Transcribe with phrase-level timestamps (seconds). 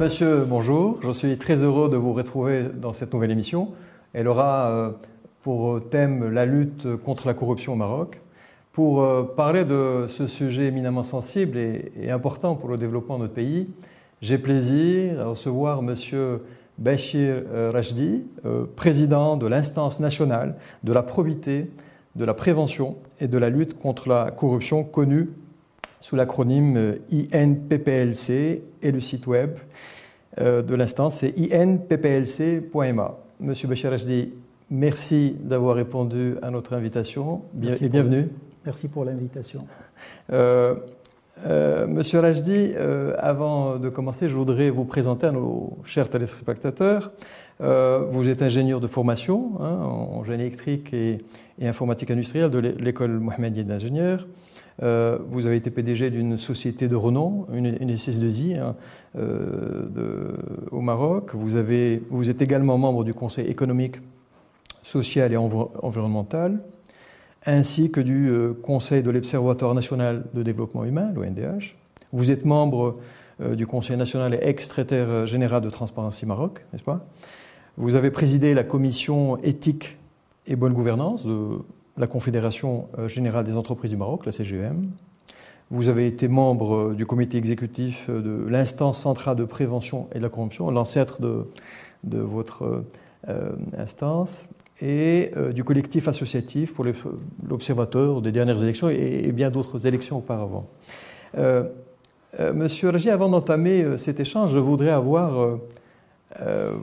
[0.00, 0.98] Monsieur, bonjour.
[1.02, 3.72] Je suis très heureux de vous retrouver dans cette nouvelle émission.
[4.14, 4.90] Elle aura euh,
[5.42, 8.18] pour thème la lutte contre la corruption au Maroc.
[8.72, 13.34] Pour euh, parler de ce sujet éminemment sensible et important pour le développement de notre
[13.34, 13.68] pays,
[14.22, 16.44] j'ai plaisir à recevoir Monsieur
[16.78, 18.24] Bachir euh, Rajdi,
[18.76, 21.70] président de l'instance nationale de la probité,
[22.16, 25.28] de la prévention et de la lutte contre la corruption connue
[26.00, 26.96] sous l'acronyme
[27.32, 29.56] INPPLC et le site web
[30.38, 33.18] de l'instance c'est inpplc.ma.
[33.40, 34.32] Monsieur Bachir Rajdi,
[34.70, 38.28] merci d'avoir répondu à notre invitation et bienvenue.
[38.66, 39.66] Merci pour l'invitation.
[40.32, 40.74] Euh,
[41.46, 47.12] euh, monsieur Rajdi, euh, avant de commencer, je voudrais vous présenter à nos chers téléspectateurs.
[47.58, 51.18] vous êtes ingénieur de formation hein, en génie électrique et,
[51.62, 54.26] informatique industrielle de l'école Mohamedienne d'ingénieurs.
[54.80, 58.76] Vous avez été PDG d'une société de renom, une, une SS2I hein,
[60.70, 61.34] au Maroc.
[61.34, 63.96] Vous, êtes également membre du Conseil économique,
[64.82, 66.60] social et environnemental
[67.46, 71.76] ainsi que du euh, Conseil de l'Observatoire national de développement humain, l'ONDH.
[72.12, 72.98] Vous êtes membre
[73.40, 77.06] euh, du Conseil national et ex-secrétaire général de Transparency Maroc, n'est-ce pas?
[77.76, 79.96] Vous avez présidé la commission éthique
[80.46, 81.58] et bonne gouvernance de
[82.00, 84.82] la Confédération euh, générale des entreprises du Maroc, la CGM.
[85.70, 90.28] Vous avez été membre du comité exécutif de l'instance centrale de prévention et de la
[90.28, 91.46] corruption, l'ancêtre de,
[92.02, 92.82] de, votre
[93.78, 94.48] instance
[94.82, 96.84] et euh, du collectif associatif pour
[97.48, 100.68] l'Observateur des dernières élections et, bien d'autres élections auparavant.
[101.36, 101.64] Euh,
[102.38, 105.58] euh, Monsieur Régis, avant d'entamer cet échange, je voudrais avoir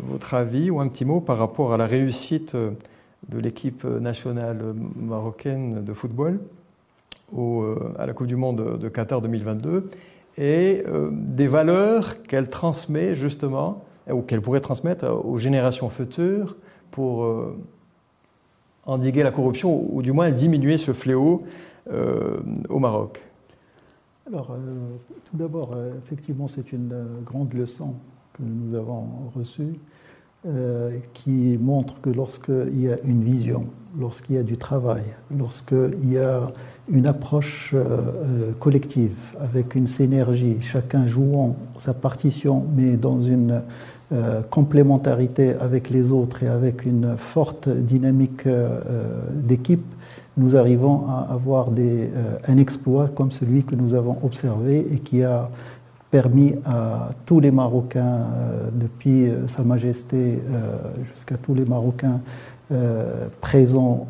[0.09, 2.56] votre avis ou un petit mot par rapport à la réussite
[3.29, 4.61] de l'équipe nationale
[4.95, 6.39] marocaine de football
[7.33, 7.66] au,
[7.97, 9.89] à la Coupe du Monde de Qatar 2022
[10.38, 16.55] et des valeurs qu'elle transmet justement, ou qu'elle pourrait transmettre aux générations futures
[16.91, 17.25] pour
[18.88, 21.44] endiguer la corruption, ou du moins diminuer ce fléau
[21.91, 22.38] euh,
[22.69, 23.23] au Maroc.
[24.25, 24.57] Alors, euh,
[25.25, 27.94] tout d'abord, euh, effectivement, c'est une grande leçon
[28.34, 29.73] que nous avons reçue,
[31.13, 33.66] qui montre que lorsqu'il y a une vision,
[34.00, 35.03] lorsqu'il y a du travail,
[35.38, 36.52] lorsqu'il y a
[36.90, 37.75] une approche
[38.59, 43.62] collective, avec une synergie, chacun jouant sa partition, mais dans une
[44.13, 48.79] euh, complémentarité avec les autres et avec une forte dynamique euh,
[49.34, 49.84] d'équipe,
[50.38, 55.24] nous arrivons à avoir euh, un exploit comme celui que nous avons observé et qui
[55.24, 55.50] a
[56.12, 58.25] permis à tous les Marocains,
[58.73, 60.40] depuis Sa Majesté
[61.13, 62.22] jusqu'à tous les Marocains
[63.41, 64.07] présents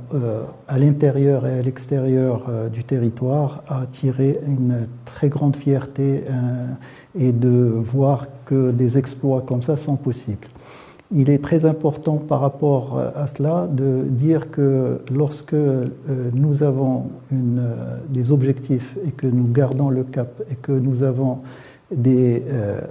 [0.67, 6.23] à l'intérieur et à l'extérieur du territoire, à tirer une très grande fierté
[7.17, 10.47] et de voir que des exploits comme ça sont possibles.
[11.11, 15.87] Il est très important par rapport à cela de dire que lorsque euh,
[16.33, 21.03] nous avons une, euh, des objectifs et que nous gardons le cap et que nous
[21.03, 21.39] avons
[21.91, 22.81] des, euh,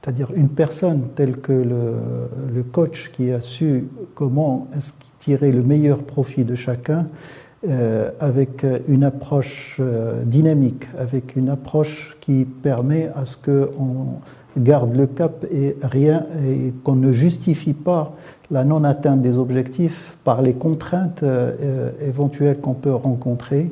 [0.00, 4.68] c'est-à-dire une personne telle que le, coach qui a su comment
[5.18, 7.06] tirer le meilleur profit de chacun,
[7.68, 14.18] euh, avec une approche euh, dynamique, avec une approche qui permet à ce qu'on
[14.58, 18.16] garde le cap et rien et qu'on ne justifie pas
[18.50, 23.70] la non-atteinte des objectifs par les contraintes euh, éventuelles qu'on peut rencontrer,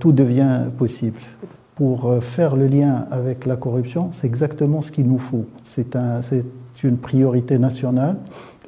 [0.00, 1.18] tout devient possible.
[1.74, 5.46] Pour faire le lien avec la corruption, c'est exactement ce qu'il nous faut.
[5.64, 6.20] C'est un,
[6.84, 8.16] une priorité nationale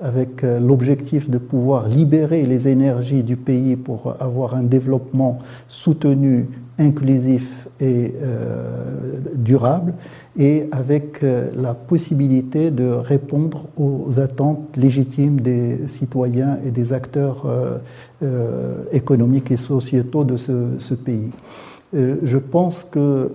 [0.01, 5.39] avec euh, l'objectif de pouvoir libérer les énergies du pays pour avoir un développement
[5.69, 9.95] soutenu, inclusif et euh, durable,
[10.37, 17.47] et avec euh, la possibilité de répondre aux attentes légitimes des citoyens et des acteurs
[18.93, 21.31] économiques et sociétaux de ce, pays.
[21.95, 23.31] Je pense que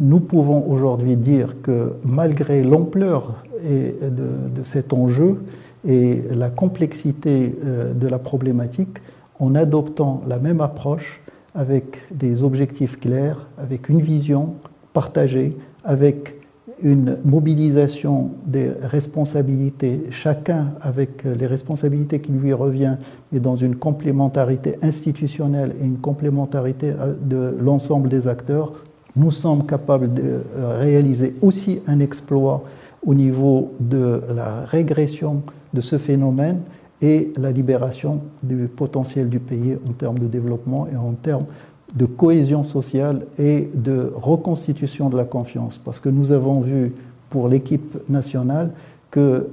[0.00, 5.38] nous pouvons aujourd'hui dire que malgré l'ampleur de, cet enjeu,
[5.86, 8.98] et la complexité euh, de la problématique
[9.38, 11.20] en adoptant la même approche
[11.54, 14.54] avec des objectifs clairs, avec une vision
[14.92, 16.36] partagée, avec
[16.82, 22.98] une mobilisation des responsabilités, chacun avec les responsabilités qui lui reviennent,
[23.30, 28.72] mais dans une complémentarité institutionnelle et une complémentarité euh, de l'ensemble des acteurs,
[29.14, 32.64] nous sommes capables de euh, réaliser aussi un exploit
[33.04, 35.42] au niveau de la régression
[35.74, 36.60] de ce phénomène
[37.00, 41.46] et la libération du potentiel du pays en termes de développement et en termes
[41.94, 45.78] de cohésion sociale et de reconstitution de la confiance.
[45.78, 46.92] Parce que nous avons vu
[47.28, 48.72] pour l'équipe nationale
[49.10, 49.48] que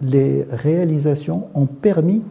[0.00, 2.22] les réalisations ont permis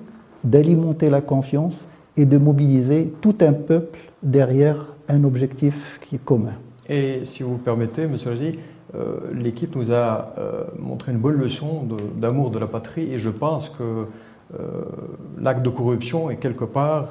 [0.43, 1.87] d'alimenter la confiance
[2.17, 6.53] et de mobiliser tout un peuple derrière un objectif qui est commun.
[6.87, 8.15] Et si vous permettez, M.
[8.23, 8.53] Raji,
[8.95, 13.29] euh, l'équipe nous a euh, montré une bonne leçon d'amour de, la patrie et je
[13.29, 14.05] pense que
[14.53, 14.83] euh,
[15.39, 17.09] l'acte de corruption est quelque part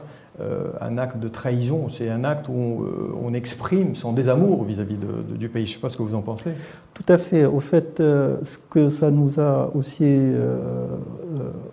[0.81, 2.85] un acte de trahison, c'est un acte où
[3.23, 4.97] on, exprime son désamour vis-à-vis
[5.39, 5.65] du pays.
[5.65, 6.51] Je ne sais pas ce que vous en pensez.
[6.93, 7.45] Tout à fait.
[7.45, 10.33] Au fait, ce que ça nous a aussi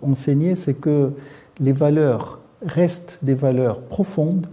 [0.00, 1.10] enseigné, c'est que
[1.60, 4.46] les valeurs restent des valeurs profondes,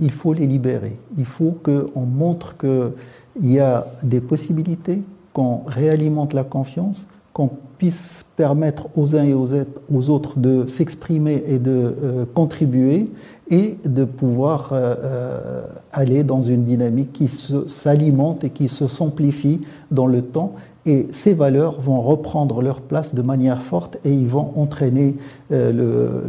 [0.00, 0.96] il faut les libérer.
[1.16, 5.02] Il faut qu'on montre qu'il y a des possibilités,
[5.32, 11.58] qu'on réalimente la confiance, qu'on puisse permettre aux uns et aux autres de s'exprimer et
[11.58, 13.10] de euh, contribuer
[13.48, 19.60] et de pouvoir euh, euh, aller dans une dynamique qui s'alimente et qui se simplifie
[19.90, 20.54] dans le temps
[20.86, 25.16] et ces valeurs vont reprendre leur place de manière forte et ils vont entraîner
[25.52, 26.20] euh,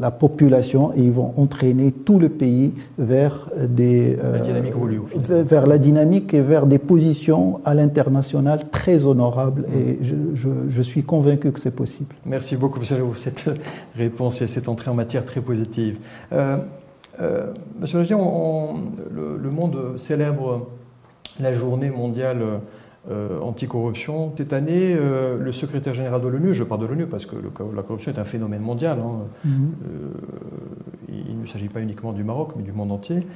[0.00, 4.74] la population et ils vont entraîner tout le pays vers des la dynamique
[5.14, 11.52] vers la dynamique et vers des positions à l'international très honorables et je, suis convaincu
[11.52, 12.14] que c'est possible.
[12.26, 12.98] Merci beaucoup M.
[12.98, 13.50] pour cette
[13.96, 15.98] réponse et cette entrée en matière très positive.
[16.32, 16.58] Euh,
[17.20, 20.68] euh, Monsieur le, le, monde célèbre
[21.40, 22.42] la journée mondiale
[23.10, 24.32] euh, anticorruption.
[24.36, 27.82] Cette année, euh, le secrétaire général de l'ONU, je parle de l'ONU parce que la
[27.82, 29.72] corruption est un phénomène mondial, hein, mhm.
[29.84, 30.08] euh,
[31.08, 33.26] il ne s'agit pas uniquement du Maroc, mais du monde entier,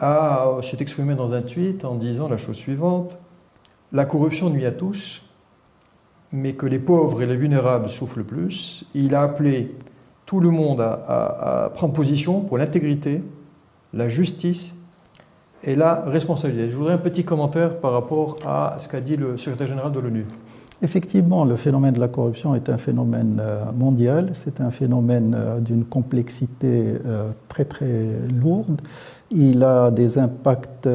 [0.00, 3.18] s'est exprimé dans un tweet en disant la chose suivante
[3.92, 5.22] La corruption nuit à tous,
[6.32, 8.86] mais que les pauvres et les vulnérables souffrent le plus.
[8.94, 9.76] Il a appelé
[10.24, 13.22] tout le monde à prendre position pour l'intégrité,
[13.92, 14.74] la justice
[15.64, 16.70] et la responsabilité.
[16.70, 20.00] Je voudrais un petit commentaire par rapport à ce qu'a dit le secrétaire général de
[20.00, 20.26] l'ONU.
[20.82, 25.60] Effectivement, le phénomène de la corruption est un phénomène euh, mondial, c'est un phénomène euh,
[25.60, 28.06] d'une complexité euh, très très
[28.40, 28.80] lourde.
[29.30, 30.88] Il a des impacts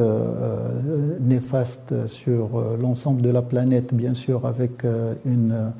[1.20, 4.84] néfastes sur l'ensemble de la planète, bien sûr, avec,
[5.24, 5.72] une,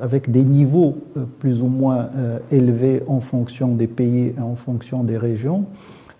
[0.00, 0.96] avec des niveaux
[1.38, 2.08] plus ou moins
[2.50, 5.66] élevés en fonction des pays et en fonction des régions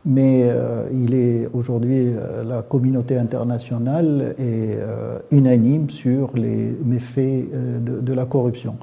[0.05, 7.45] mais euh, il est aujourd'hui euh, la communauté internationale est euh, unanime sur les méfaits
[7.81, 8.77] de, la corruption.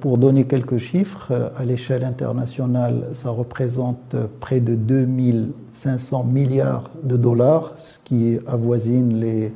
[0.00, 7.74] pour donner quelques chiffres, à l'échelle internationale, ça représente près de 2500 milliards de dollars,
[7.76, 9.52] ce qui avoisine les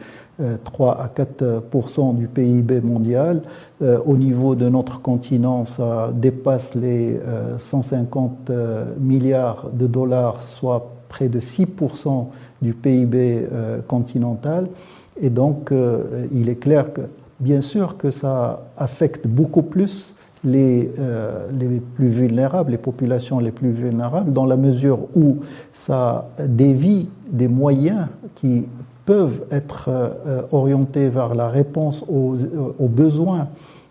[0.65, 3.43] 3 à 4% du PIB mondial.
[3.81, 7.19] au niveau de notre continent, ça dépasse les
[7.59, 8.51] 150
[9.01, 12.27] milliards de dollars, soit près de 6%
[12.63, 14.69] du PIB euh, continental.
[15.21, 17.03] Et donc, euh, il est clair que,
[17.41, 23.51] bien sûr, que ça affecte beaucoup plus les, euh, les, plus vulnérables, les populations les
[23.51, 25.39] plus vulnérables, dans la mesure où
[25.73, 28.67] ça dévie des moyens qui
[29.09, 29.89] peuvent être
[30.53, 32.37] orientés vers la réponse aux,
[32.79, 33.49] aux besoins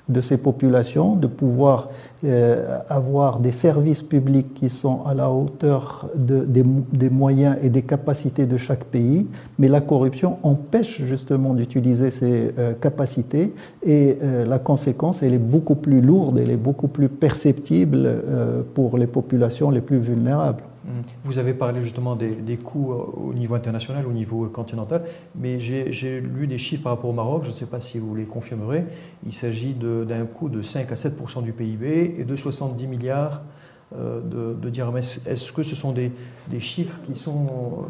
[0.09, 1.89] de ces populations, de pouvoir
[2.23, 7.81] euh, avoir des services publics qui sont à la hauteur de, des, moyens et des
[7.81, 9.27] capacités de chaque pays,
[9.59, 13.53] mais la corruption empêche justement d'utiliser ces euh, capacités
[13.85, 18.23] et euh, la conséquence, elle est beaucoup plus lourde, elle est beaucoup plus perceptible
[18.73, 20.63] pour les populations les plus vulnérables.
[21.23, 25.03] Vous avez parlé justement des, coûts au niveau international, au niveau continental,
[25.35, 28.15] mais j'ai lu des chiffres par rapport au Maroc, je ne sais pas si vous
[28.15, 28.85] les confirmerez.
[29.25, 33.41] Il s'agit d'un coût de 5 à 7% du PIB et de 70 milliards
[33.95, 34.19] euh,
[34.53, 34.97] de, dirhams.
[34.97, 36.11] Est-ce que ce sont des,
[36.59, 37.45] chiffres qui, sont,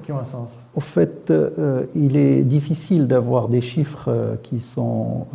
[0.05, 0.61] qui ont un sens?
[0.75, 5.25] Au fait, euh, il est difficile d'avoir des chiffres euh, qui sont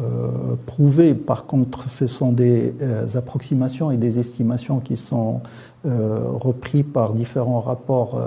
[0.65, 1.15] prouvés.
[1.15, 2.75] Par contre, ce sont des
[3.17, 5.41] approximations et des estimations qui sont
[5.85, 8.21] repris par différents rapports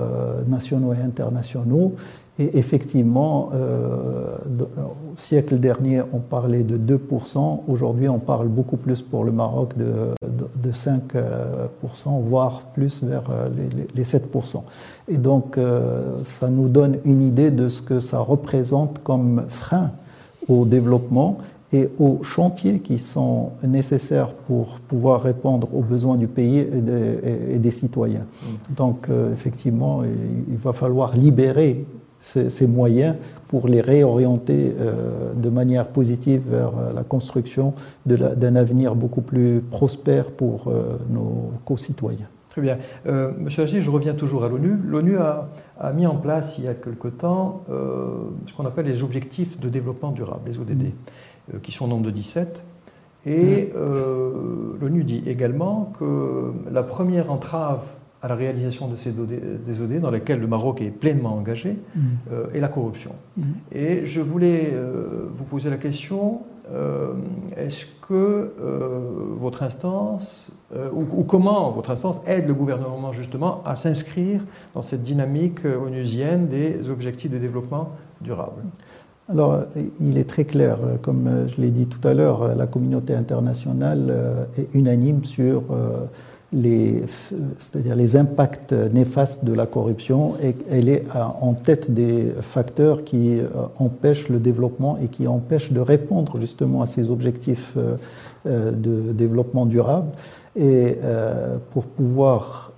[0.46, 1.94] nationaux et internationaux
[2.38, 4.36] et effectivement, euh,
[4.76, 7.62] au siècle dernier, on parlait de 2%.
[7.66, 13.48] Aujourd'hui, on parle beaucoup plus pour le Maroc de, de, 5%, voire plus vers euh,
[13.94, 14.62] les, 7%.
[15.08, 19.92] Et donc, euh, ça nous donne une idée de ce que ça représente comme frein
[20.46, 21.38] au développement
[21.72, 27.70] et aux chantiers qui sont nécessaires pour pouvoir répondre aux besoins du pays et, des
[27.70, 28.20] citoyens.
[28.20, 28.74] Mmh.
[28.76, 31.84] Donc, effectivement, il va falloir libérer
[32.18, 33.16] ces, moyens
[33.48, 39.60] pour les réorienter euh, de manière positive vers euh, la construction d'un avenir beaucoup plus
[39.60, 42.28] prospère pour euh, nos concitoyens.
[42.50, 42.78] Très bien.
[43.38, 44.78] Monsieur Agis, je reviens toujours à l'ONU.
[44.86, 49.02] L'ONU a, a mis en place il y a quelque temps ce qu'on appelle les
[49.02, 50.84] objectifs de développement durable, les ODD,
[51.52, 51.58] mm.
[51.62, 52.64] qui sont au nombre de 17.
[53.26, 53.74] Et
[54.80, 57.84] l'ONU dit également que la première entrave
[58.26, 62.00] à la réalisation de ces des OD dans lesquels le Maroc est pleinement engagé mm.
[62.32, 63.12] euh, est la corruption.
[63.36, 63.42] Mm.
[63.70, 66.40] Et je voulais euh, vous poser la question,
[66.72, 67.12] euh,
[67.56, 68.52] est-ce que
[69.36, 70.52] votre instance,
[70.92, 74.40] ou, comment votre instance aide le gouvernement justement à s'inscrire
[74.74, 77.90] dans cette dynamique onusienne des objectifs de développement
[78.20, 78.62] durable?
[79.28, 79.64] Alors,
[80.00, 84.68] il est très clair, comme je l'ai dit tout à l'heure, la communauté internationale est
[84.72, 85.64] unanime sur
[86.56, 91.04] c'est-à-dire les impacts néfastes de la corruption et elle est
[91.40, 93.48] en tête des facteurs qui euh,
[93.78, 97.96] empêchent le développement et qui empêchent de répondre justement à ces objectifs euh,
[98.46, 100.08] euh, de développement durable.
[100.58, 100.96] Et
[101.70, 102.72] pour pouvoir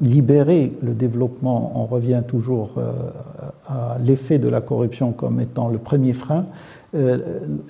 [0.00, 2.72] libérer le développement, on revient toujours
[3.68, 6.46] à l'effet de la corruption comme étant le premier frein.
[6.94, 7.18] Euh,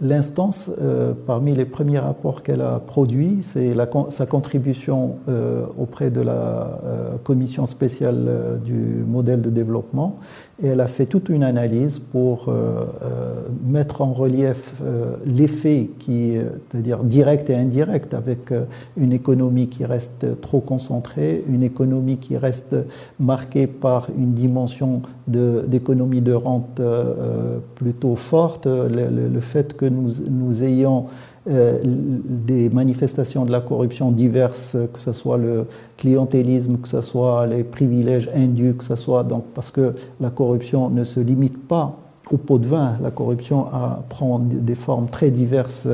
[0.03, 3.73] l'instance, euh, parmi les premiers rapports qu'elle a produits, c'est
[4.11, 6.79] sa contribution euh, auprès de la
[7.23, 10.19] commission spéciale du modèle de développement
[10.63, 13.35] et elle a fait toute une analyse pour euh, euh,
[13.65, 16.37] mettre en relief euh, l'effet qui,
[16.71, 18.53] c'est-à-dire direct et indirect, avec
[18.97, 22.77] une économie qui reste trop concentrée, une économie qui reste
[23.19, 26.81] marquée par une dimension d'économie de, rente
[27.75, 31.07] plutôt forte, le, fait que nous ayons
[31.47, 35.67] euh, des manifestations de la corruption diverses, que ce soit le
[35.99, 40.89] clientélisme, que ce soit les privilèges indus, que ce soit donc parce que la corruption
[40.89, 41.97] ne se limite pas
[42.31, 43.67] au pot de vin, la corruption
[44.09, 45.87] prend des formes très diverses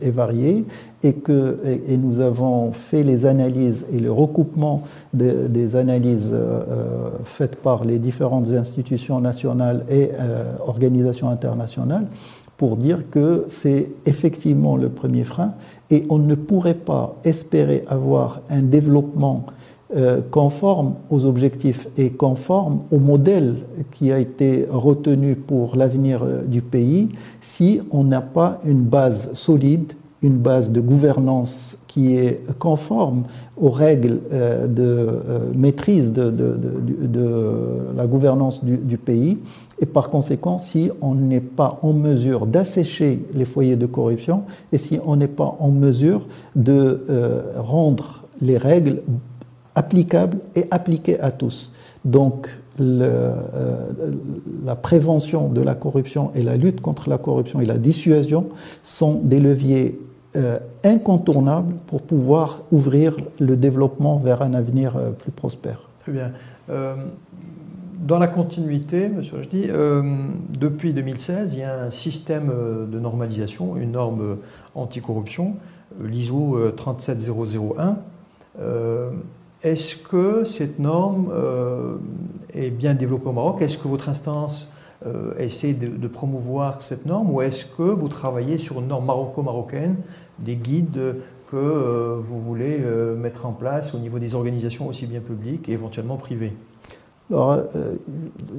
[0.00, 0.64] et, variées,
[1.02, 4.82] et que et, nous avons fait les analyses et le recoupement
[5.12, 12.06] des analyses euh, faites par les différentes institutions nationales et euh, organisations internationales
[12.56, 15.54] pour dire que c'est effectivement le premier frein
[15.90, 19.46] et on ne pourrait pas espérer avoir un développement
[19.94, 23.56] euh, conforme aux objectifs et conforme au modèle
[23.92, 29.32] qui a été retenu pour l'avenir euh, du pays si on n'a pas une base
[29.34, 29.92] solide,
[30.22, 33.22] une base de gouvernance qui est conforme
[33.56, 35.08] aux règles euh, de
[35.56, 36.34] maîtrise de,
[37.96, 39.38] la gouvernance du pays
[39.80, 44.78] et par conséquent, si on n'est pas en mesure d'assécher les foyers de corruption et
[44.78, 49.02] si on n'est pas en mesure de euh, rendre les règles
[49.74, 51.72] applicables et appliquées à tous.
[52.04, 52.48] Donc,
[52.80, 53.34] euh,
[54.64, 58.46] la prévention de la corruption et la lutte contre la corruption et la dissuasion
[58.82, 59.98] sont des leviers
[60.36, 65.88] euh, incontournables pour pouvoir ouvrir le développement vers un avenir plus prospère.
[66.00, 66.32] Très bien.
[68.04, 70.02] Dans la continuité, monsieur Rajdi, euh,
[70.50, 74.34] depuis 2016, il y a un système euh, de normalisation, une norme euh,
[74.74, 75.54] anticorruption,
[76.02, 77.96] l'ISO 37001.
[79.62, 81.32] Est-ce que cette norme
[82.52, 83.62] est bien développée au Maroc?
[83.62, 84.70] Est-ce que votre instance
[85.38, 89.96] essaie de, promouvoir cette norme ou est-ce que vous travaillez sur une norme maroco-marocaine,
[90.38, 91.16] des guides
[91.50, 92.82] que vous voulez
[93.16, 96.54] mettre en place au niveau des organisations aussi bien publiques et éventuellement privées
[97.30, 97.96] alors, euh,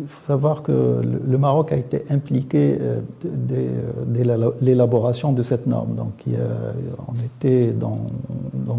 [0.02, 3.70] il faut savoir que le Maroc a été impliqué euh, dès,
[4.60, 5.94] l'élaboration de cette norme.
[5.94, 6.24] Donc,
[7.08, 8.00] on était dans,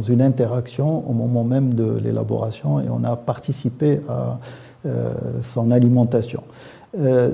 [0.02, 4.38] une interaction au moment même de l'élaboration et on a participé à
[4.86, 5.12] euh,
[5.42, 6.42] son alimentation.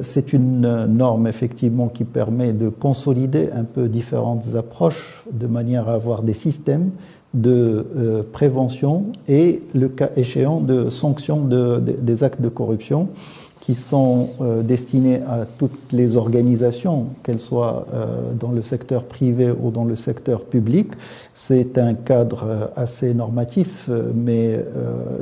[0.03, 5.95] C'est une norme effectivement qui permet de consolider un peu différentes approches de manière à
[5.95, 6.91] avoir des systèmes
[7.35, 13.09] de euh, prévention et, le cas échéant, de sanction des actes de corruption
[13.61, 19.51] qui sont euh, destinés à toutes les organisations, qu'elles soient euh, dans le secteur privé
[19.51, 20.89] ou dans le secteur public.
[21.33, 24.59] C'est un cadre assez normatif, mais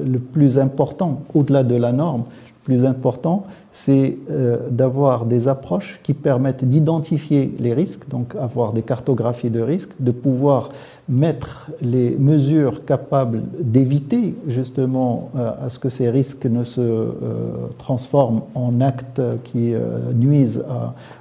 [0.05, 6.01] le plus important, au-delà de la norme, le plus important, c'est euh, d'avoir des approches
[6.03, 10.71] qui permettent d'identifier les risques, donc avoir des cartographies de risques, de pouvoir
[11.09, 17.13] mettre les mesures capables d'éviter justement euh, à ce que ces risques ne se euh,
[17.79, 19.73] transforment en actes qui
[20.15, 20.63] nuisent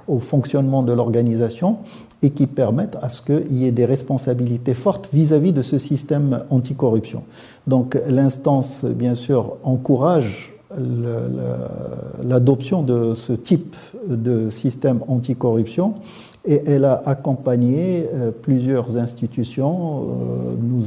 [0.08, 1.78] au fonctionnement de l'organisation
[2.22, 5.78] et qui permettent à ce qu'il y ait des responsabilités fortes vis-à-vis -vis de ce
[5.78, 7.22] système anticorruption.
[7.66, 10.49] Donc l'instance, bien sûr, encourage
[12.22, 13.76] l'adoption de ce type
[14.08, 15.94] de système anticorruption
[16.46, 20.02] et elle a accompagné euh, plusieurs institutions.
[20.02, 20.82] Euh, nous,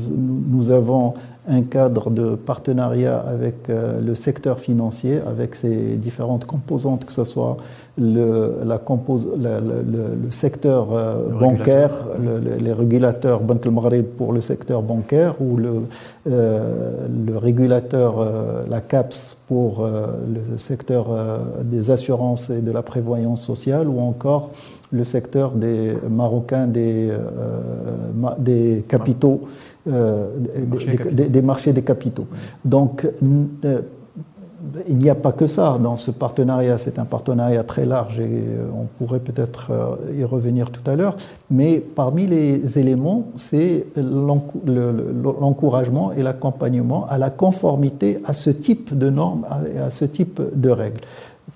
[0.48, 1.13] nous avons
[1.48, 7.26] un cadre de partenariat avec euh, le secteur financier, avec ses différentes composantes, que ce
[7.26, 7.58] soit
[7.98, 11.92] le, la le, secteur euh, bancaire,
[12.62, 13.68] les régulateurs Banque
[14.18, 15.82] pour le secteur bancaire ou le,
[16.26, 18.26] le régulateur,
[18.70, 21.08] la CAPS pour le secteur
[21.64, 24.52] des assurances et de la prévoyance sociale ou encore
[24.92, 27.12] le secteur des Marocains des,
[28.38, 29.42] des capitaux
[29.86, 32.25] euh, des, marchés des capitaux.
[32.63, 33.06] Donc,
[33.66, 33.82] euh,
[34.88, 36.78] il n'y a pas que ça dans ce partenariat.
[36.78, 39.74] C'est un partenariat très large et euh, on pourrait peut-être
[40.18, 41.18] y revenir tout à l'heure.
[41.52, 49.10] Mais parmi les éléments, c'est l'encouragement et l'accompagnement à la conformité à ce type de
[49.10, 51.02] normes et à ce type de règles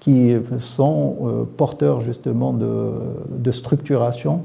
[0.01, 2.91] qui sont porteurs justement de,
[3.29, 4.41] de structuration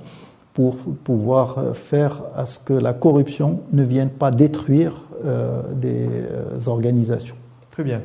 [0.55, 6.07] pour pouvoir euh, faire à ce que la corruption ne vienne pas détruire euh, des
[6.09, 7.37] euh, organisations.
[7.71, 8.03] Très bien.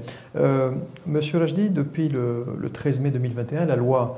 [1.06, 4.18] Monsieur Rajdi, depuis le, 13 mai 2021, la loi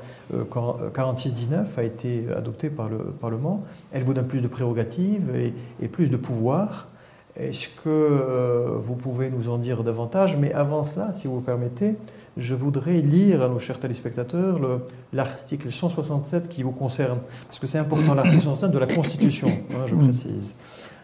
[0.94, 3.64] 4619 a été adoptée par le Parlement.
[3.90, 5.52] Elle vous donne plus de prérogatives et,
[5.84, 6.86] et plus de pouvoirs.
[7.34, 10.36] Est-ce que vous pouvez nous en dire davantage?
[10.36, 11.96] Mais avant cela, si vous permettez,
[12.40, 14.58] je voudrais lire à nos chers téléspectateurs
[15.12, 19.86] l'article 167 qui vous concerne, parce que c'est important, l'article 167 de la Constitution, hein,
[19.86, 20.56] je précise.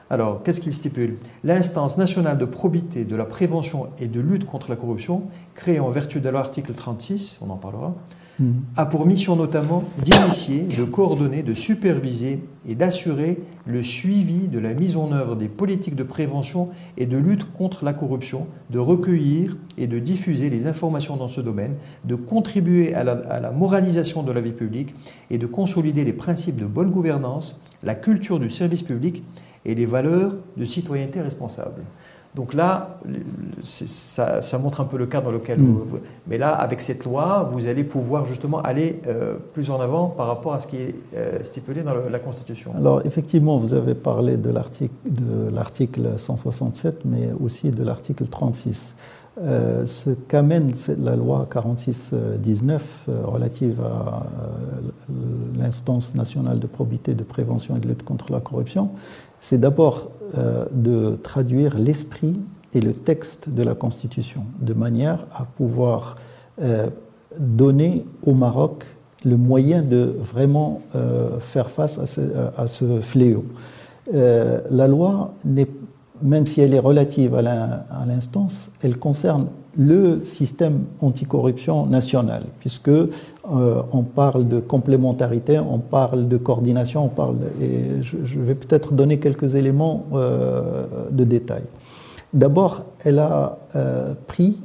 [0.09, 1.17] Alors, qu'est-ce qu'il stipule?
[1.45, 5.25] L'instance nationale de probité, de la prévention et de lutte contre la corruption,
[5.55, 7.95] créée en vertu de l'article 36, on en parlera,
[8.77, 14.75] a pour mission notamment d'initier, de coordonner, de superviser et d'assurer le suivi de la
[14.75, 16.69] mise en œuvre des politiques de prévention
[16.99, 21.41] et de lutte contre la corruption, de recueillir et de diffuser les informations dans ce
[21.41, 24.95] domaine, de contribuer à la, moralisation de la vie publique
[25.31, 29.23] et de consolider les principes de bonne gouvernance, la culture du service public
[29.65, 31.83] et les valeurs de citoyenneté responsable.
[32.37, 32.99] Donc là,
[33.63, 35.65] ça, montre un peu le cadre dans lequel mm.
[35.65, 40.09] vous, Mais là, avec cette loi, vous allez pouvoir justement aller euh, plus en avant
[40.09, 42.73] par rapport à ce qui est euh, stipulé dans la Constitution.
[42.77, 48.95] Alors effectivement, vous avez parlé de l'article 167, mais aussi de l'article 36.
[49.39, 50.73] Euh, ce qu'amène
[51.03, 52.81] la loi 46-19
[53.25, 54.27] relative à
[55.59, 58.91] l'instance nationale de probité, de prévention et de lutte contre la corruption,
[59.41, 62.37] c'est d'abord de traduire l'esprit
[62.75, 66.17] et le texte de la Constitution, de manière à pouvoir
[66.61, 66.89] euh,
[67.39, 68.85] donner au Maroc
[69.25, 73.45] le moyen de vraiment euh, faire face à ce, fléau.
[74.13, 75.35] la loi,
[76.23, 79.47] même si elle est relative à l'instance, elle concerne
[79.79, 83.09] le système anticorruption national, puisque euh,
[83.45, 89.19] on parle de complémentarité, on parle de coordination, on parle et je, vais peut-être donner
[89.19, 91.63] quelques éléments euh, de détail.
[92.33, 94.57] D'abord, elle a euh, pris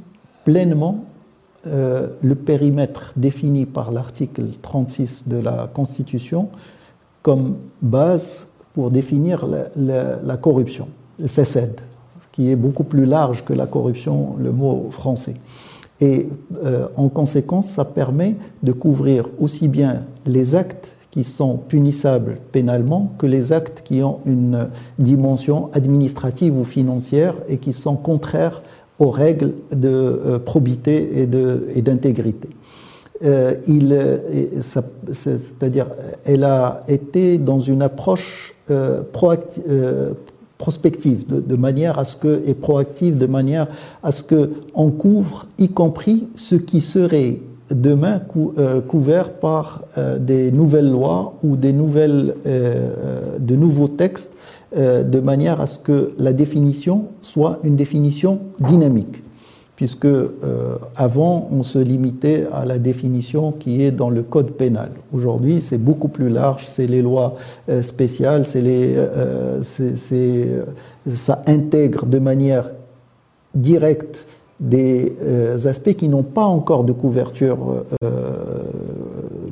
[0.44, 1.04] pleinement
[1.64, 6.48] le périmètre défini par l'article 36 de la Constitution
[7.22, 10.88] comme base pour définir la, la corruption,
[11.20, 11.80] le FESED,
[12.32, 15.34] qui est beaucoup plus large que la corruption, le mot français.
[16.00, 16.28] Et
[16.64, 23.12] euh, en conséquence, ça permet de couvrir aussi bien les actes qui sont punissables pénalement
[23.18, 24.68] que les actes qui ont une
[24.98, 28.62] dimension administrative ou financière et qui sont contraires
[28.98, 31.20] aux règles de euh, probité
[31.76, 32.48] et d'intégrité.
[33.24, 33.54] Euh,
[35.12, 35.86] c'est-à-dire,
[36.24, 38.54] elle a été dans une approche
[39.12, 39.62] proactive
[40.62, 43.66] prospective, de, manière à ce que, et proactive, de manière
[44.04, 47.40] à ce qu'on couvre, y compris ce qui serait
[47.72, 54.30] demain euh, couvert par euh, des nouvelles lois ou des nouvelles, euh, de nouveaux textes,
[54.74, 59.22] de manière à ce que la définition soit une définition dynamique
[59.82, 60.30] puisque euh,
[60.94, 64.92] avant on se limitait à la définition qui est dans le code pénal.
[65.12, 67.34] Aujourd'hui, c'est beaucoup plus large, c'est les lois
[67.68, 72.70] euh, spéciales, c'est les, euh, ça intègre de manière
[73.56, 74.24] directe
[74.60, 75.16] des
[75.66, 77.84] aspects qui n'ont pas encore de couverture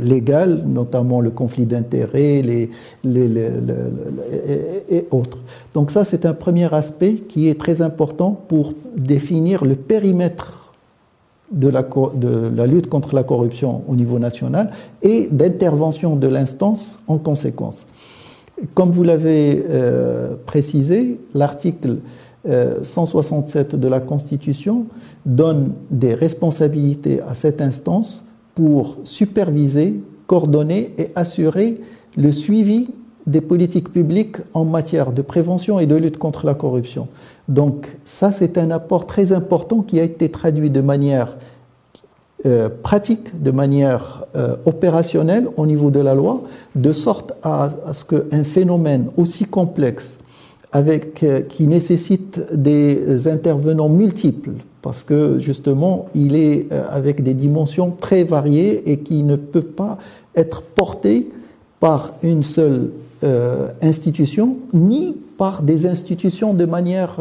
[0.00, 2.70] légales, notamment le conflit d'intérêts et,
[5.10, 5.38] autres.
[5.74, 10.72] Donc ça, c'est un premier aspect qui est très important pour définir le périmètre
[11.52, 14.70] de la, de la lutte contre la corruption au niveau national
[15.02, 17.86] et d'intervention de l'instance en conséquence.
[18.74, 21.96] Comme vous l'avez euh, précisé, l'article
[22.46, 24.86] 167 euh, de la Constitution
[25.26, 29.94] donne des responsabilités à cette instance pour superviser,
[30.26, 31.80] coordonner et assurer
[32.16, 32.88] le suivi
[33.26, 37.08] des politiques publiques en matière de prévention et de lutte contre la corruption.
[37.48, 41.36] Donc ça, c'est un apport très important qui a été traduit de manière
[42.46, 46.42] euh, pratique, de manière euh, opérationnelle au niveau de la loi,
[46.74, 50.16] de sorte à, ce qu'un phénomène aussi complexe,
[50.74, 54.52] euh, qui nécessite des intervenants multiples,
[54.82, 59.98] parce que justement, il est avec des dimensions très variées et qui ne peut pas
[60.36, 61.28] être porté
[61.80, 62.90] par une seule
[63.82, 67.16] institution, ni par des institutions de manière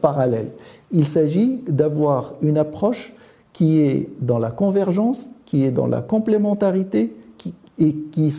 [0.00, 0.50] parallèle.
[0.90, 3.12] Il s'agit d'avoir une approche
[3.52, 8.32] qui est dans la convergence, qui est dans la complémentarité qui, et, qui,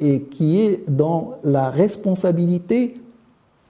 [0.00, 2.96] et qui est dans la responsabilité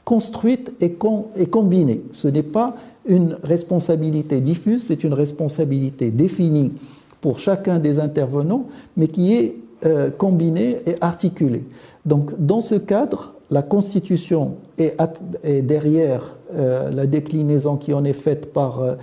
[0.04, 0.96] construite et,
[1.36, 2.02] et combinée.
[2.12, 2.74] Ce n'est pas
[3.10, 6.72] une responsabilité diffuse, c'est une responsabilité définie
[7.20, 11.64] pour chacun des intervenants, mais qui est euh, combinée et articulée.
[12.06, 14.96] Donc, dans ce cadre, la Constitution est,
[15.62, 18.94] derrière euh, la déclinaison qui en est faite par euh,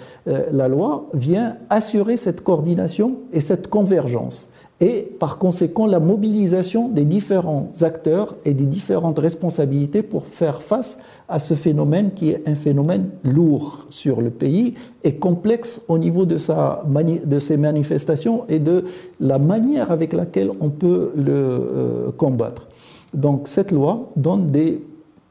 [0.52, 4.48] la loi, vient assurer cette coordination et cette convergence.
[4.80, 11.00] Et par conséquent, la mobilisation des différents acteurs et des différentes responsabilités pour faire face
[11.28, 16.26] à ce phénomène qui est un phénomène lourd sur le pays et complexe au niveau
[16.26, 18.86] de, sa de ses manifestations et de
[19.20, 22.68] la manière avec laquelle on peut le combattre.
[23.14, 24.82] Donc cette loi donne des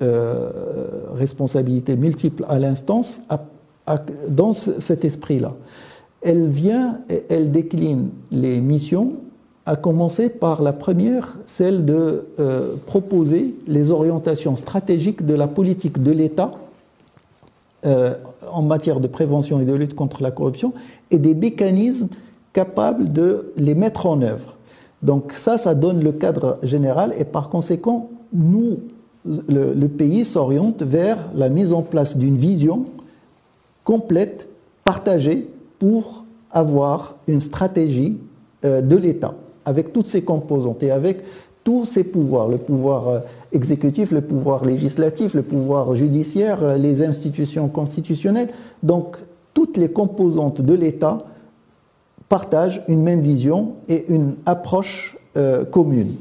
[0.02, 0.50] euh,
[1.14, 3.22] responsabilités multiples à l'instance
[4.28, 5.54] dans cet esprit-là.
[6.20, 9.12] Elle vient et elle décline les missions,
[9.66, 16.00] à commencer par la première, celle de euh, proposer les orientations stratégiques de la politique
[16.00, 16.52] de l'État
[17.84, 18.14] euh,
[18.50, 20.72] en matière de prévention et de lutte contre la corruption
[21.10, 22.08] et des mécanismes
[22.52, 24.54] capables de les mettre en œuvre.
[25.02, 28.78] Donc ça, ça donne le cadre général et par conséquent, nous,
[29.24, 32.86] le, pays s'oriente vers la mise en place d'une vision
[33.84, 34.48] complète,
[34.84, 35.48] partagée,
[35.78, 38.18] pour avoir une stratégie
[38.64, 39.34] euh, de l'État,
[39.66, 41.22] avec toutes ses composantes et avec
[41.66, 43.18] tous ses pouvoirs, le pouvoir euh,
[43.50, 48.50] exécutif, le pouvoir législatif, le pouvoir judiciaire, euh, les institutions constitutionnelles.
[48.84, 49.16] Donc
[49.52, 51.24] toutes les composantes de l'État
[52.28, 56.14] partagent une même vision et une approche euh, commune.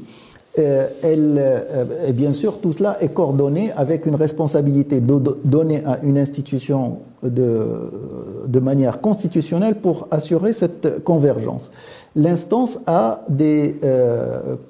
[2.14, 9.02] Bien sûr, tout cela est coordonné avec une responsabilité donnée à une institution de manière
[9.02, 11.70] constitutionnelle pour assurer cette convergence.
[12.16, 13.74] L'instance a des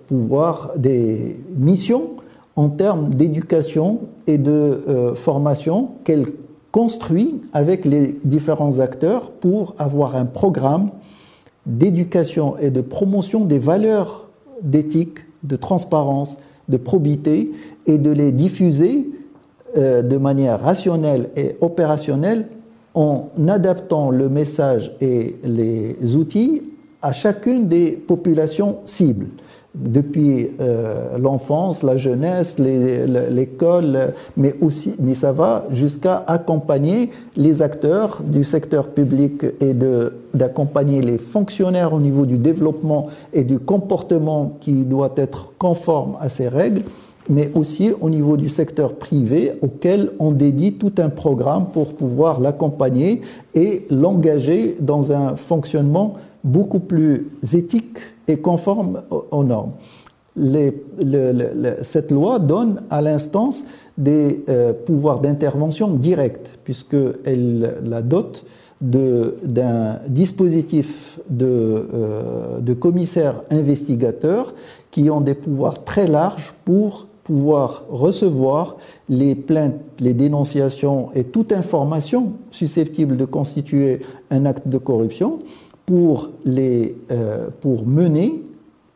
[0.08, 2.10] pouvoirs, des missions
[2.56, 6.26] en termes d'éducation et de formation qu'elle
[6.72, 10.90] construit avec les différents acteurs pour avoir un programme
[11.64, 14.26] d'éducation et de promotion des valeurs
[14.60, 17.52] d'éthique, de transparence, de probité,
[17.86, 19.08] et de les diffuser
[19.76, 22.46] euh, de manière rationnelle et opérationnelle
[22.94, 26.62] en adaptant le message et les outils
[27.06, 29.28] à chacune des populations cibles.
[29.76, 38.22] Depuis euh, l'enfance, la jeunesse, l'école, mais aussi, mais ça va jusqu'à accompagner les acteurs
[38.24, 39.72] du secteur public et
[40.34, 46.28] d'accompagner les fonctionnaires au niveau du développement et du comportement qui doit être conforme à
[46.28, 46.82] ces règles,
[47.28, 52.40] mais aussi au niveau du secteur privé auquel on dédie tout un programme pour pouvoir
[52.40, 53.20] l'accompagner
[53.54, 56.14] et l'engager dans un fonctionnement
[56.46, 59.72] beaucoup plus éthique et conforme aux normes.
[61.82, 63.64] cette loi donne à l'instance
[63.98, 68.44] des euh, pouvoirs d'intervention directs, puisqu'elle la dote
[68.82, 74.52] d'un dispositif de, euh, de commissaires investigateurs
[74.90, 78.76] qui ont des pouvoirs très larges pour pouvoir recevoir
[79.08, 85.40] les plaintes, les dénonciations et toute information susceptible de constituer un acte de corruption
[85.86, 88.42] pour, les, euh, pour mener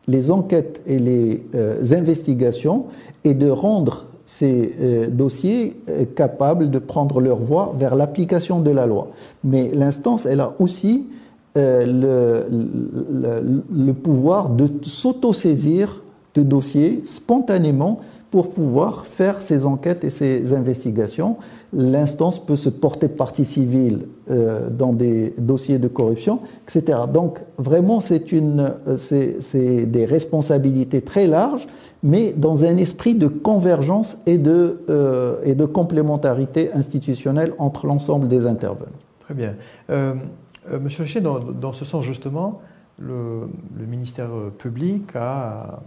[0.07, 2.85] les enquêtes et les euh, investigations
[3.23, 5.77] et de rendre ces euh, dossiers
[6.15, 9.09] capables de prendre leur voie vers l'application de la loi.
[9.43, 11.07] Mais l'instance, elle a aussi
[11.53, 16.01] le, le, pouvoir de s'autosaisir
[16.33, 17.99] de dossiers spontanément
[18.29, 21.35] pour pouvoir faire ces enquêtes et ces investigations.
[21.73, 26.99] L'instance peut se porter partie civile euh, dans des dossiers de corruption, etc.
[27.11, 31.67] Donc vraiment, c'est une, c'est des responsabilités très larges,
[32.03, 38.27] mais dans un esprit de convergence et de, euh, et de complémentarité institutionnelle entre l'ensemble
[38.27, 38.91] des intervenants.
[39.21, 39.55] Très bien.
[39.89, 40.15] Euh,
[40.79, 42.61] Monsieur Richer, dans, dans, ce sens justement,
[42.99, 43.47] le,
[43.79, 45.81] le ministère public a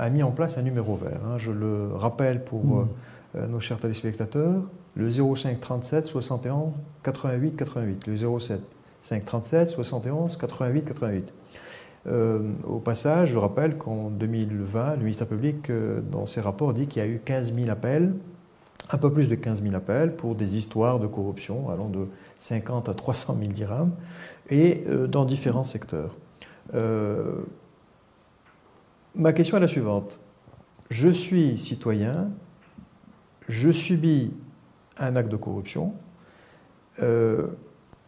[0.00, 1.20] a mis en place un numéro vert.
[1.26, 1.36] Hein.
[1.36, 2.88] Je le rappelle pour mmh.
[3.36, 4.62] euh, nos chers téléspectateurs,
[4.96, 6.72] le 05 37 71
[7.02, 8.60] 88 88, le 07
[9.02, 11.32] 5 37 71 88 88.
[12.66, 15.70] au passage, je rappelle qu'en 2020, le ministère public,
[16.10, 18.14] dans ses rapports, dit qu'il y a eu 15 000 appels,
[18.90, 22.88] un peu plus de 15 000 appels pour des histoires de corruption allant de 50
[22.88, 23.92] à 300 000 dirhams,
[24.48, 26.16] et dans différents secteurs.
[29.14, 30.20] Ma question est la suivante.
[30.88, 32.30] Je suis citoyen,
[33.48, 34.32] je subis
[35.00, 35.92] un acte de corruption
[37.02, 37.46] euh,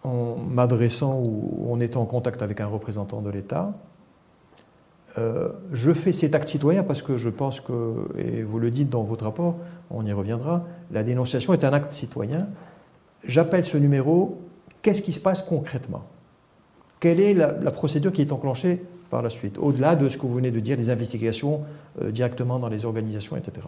[0.05, 3.73] en m'adressant ou en étant en contact avec un représentant de l'État.
[5.19, 8.89] Euh, je fais cet acte citoyen parce que je pense que, et vous le dites
[8.89, 9.57] dans votre rapport,
[9.91, 12.49] on y reviendra, la dénonciation est un acte citoyen.
[13.25, 14.41] J'appelle ce numéro,
[14.81, 16.05] qu'est-ce qui se passe concrètement?
[16.99, 20.33] Quelle est la procédure qui est enclenchée par la suite, au-delà de ce que vous
[20.33, 21.65] venez de dire, les investigations
[22.01, 23.67] euh, directement dans les organisations, etc.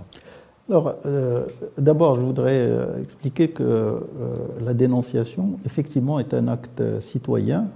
[0.70, 1.44] Alors, euh,
[1.76, 4.00] d'abord, je voudrais euh, expliquer que
[4.64, 7.68] la dénonciation, effectivement, est un acte citoyen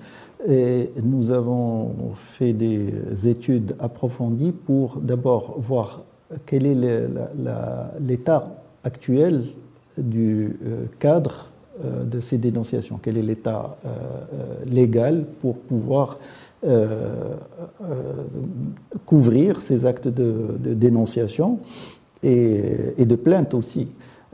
[0.48, 6.03] et nous avons fait des études approfondies pour d'abord voir
[6.46, 6.77] quel est
[8.01, 9.44] l'état actuel
[9.98, 10.57] du
[11.01, 11.51] cadre
[11.83, 13.77] de ces dénonciations, quel est l'état
[14.64, 16.18] légal pour pouvoir
[16.64, 17.37] euh,
[17.83, 18.24] euh,
[19.07, 21.61] couvrir ces actes de, dénonciation
[22.22, 23.88] et, de plainte aussi.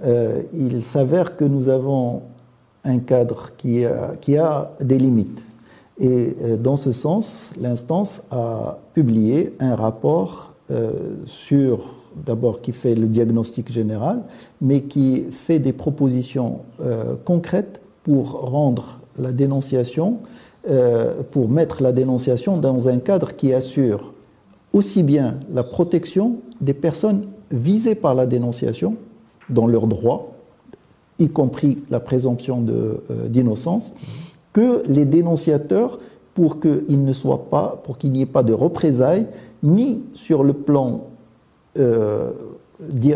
[0.04, 2.22] Euh, il s'avère que nous avons
[2.84, 5.42] un cadre qui a, des limites.
[5.98, 10.52] Et dans ce sens, l'instance a publié un rapport
[11.24, 11.94] sur,
[12.26, 14.22] d'abord, qui fait le diagnostic général,
[14.60, 16.60] mais qui fait des propositions
[17.24, 20.18] concrètes pour rendre la dénonciation
[20.66, 24.14] euh, pour mettre la dénonciation dans un cadre qui assure
[24.72, 28.96] aussi bien la protection des personnes visées par la dénonciation
[29.48, 30.32] dans leurs droits,
[31.18, 33.92] y compris la présomption euh, d'innocence,
[34.52, 35.98] que les dénonciateurs
[36.34, 39.26] pour qu'il ne soit pas, pour qu'il n'y ait pas de représailles,
[39.62, 41.08] ni sur le plan
[41.78, 42.32] euh,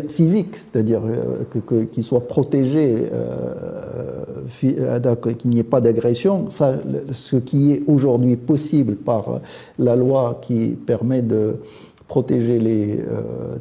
[0.08, 4.24] physique, c'est-à-dire euh, qu'il soit protégé, euh,
[4.64, 9.40] euh, qu'il n'y ait pas d'agression, ce qui est aujourd'hui possible par
[9.78, 11.56] la loi qui permet de
[12.08, 13.00] protéger les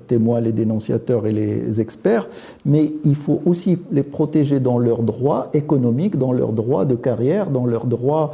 [0.07, 2.27] témoins, les dénonciateurs et les experts,
[2.65, 7.49] mais il faut aussi les protéger dans leurs droits économiques, dans leurs droits de carrière,
[7.49, 8.33] dans leurs droits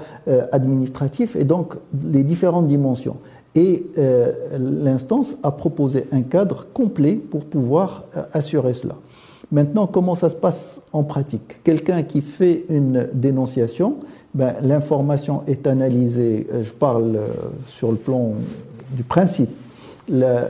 [0.51, 1.73] administratifs et donc
[2.03, 3.17] les différentes dimensions.
[3.55, 8.95] Et euh, l'instance a proposé un cadre complet pour pouvoir euh, assurer cela.
[9.51, 11.63] Maintenant, comment ça se passe en pratique?
[11.63, 13.97] Quelqu'un qui fait une dénonciation,
[14.33, 17.19] ben, l'information est analysée, euh, je parle
[17.67, 18.31] sur le plan
[18.91, 19.51] du principe,
[20.09, 20.49] la,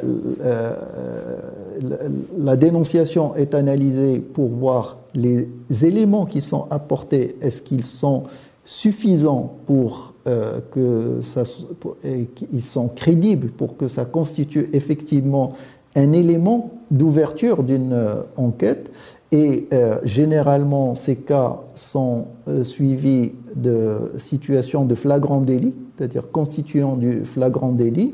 [2.39, 5.47] la, dénonciation est analysée pour voir les
[5.83, 8.23] éléments qui sont apportés, est-ce qu'ils sont
[8.65, 11.43] suffisants pour euh, que ça,
[12.35, 15.53] qu'ils sont crédibles pour que ça constitue effectivement
[15.95, 18.91] un élément d'ouverture d'une euh, enquête?
[19.31, 22.27] Et euh, généralement, ces cas sont
[22.61, 28.13] suivis de situations de flagrant délit, c'est-à-dire constituant du flagrant délit,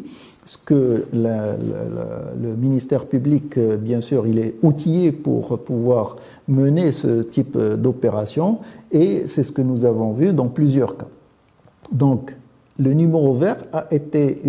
[0.50, 6.16] ce que le ministère public, bien sûr, il est outillé pour pouvoir
[6.48, 8.58] mener ce type d'opération,
[8.92, 11.06] et c'est ce que nous avons vu dans plusieurs cas.
[11.92, 12.36] Donc,
[12.80, 14.42] le numéro vert a été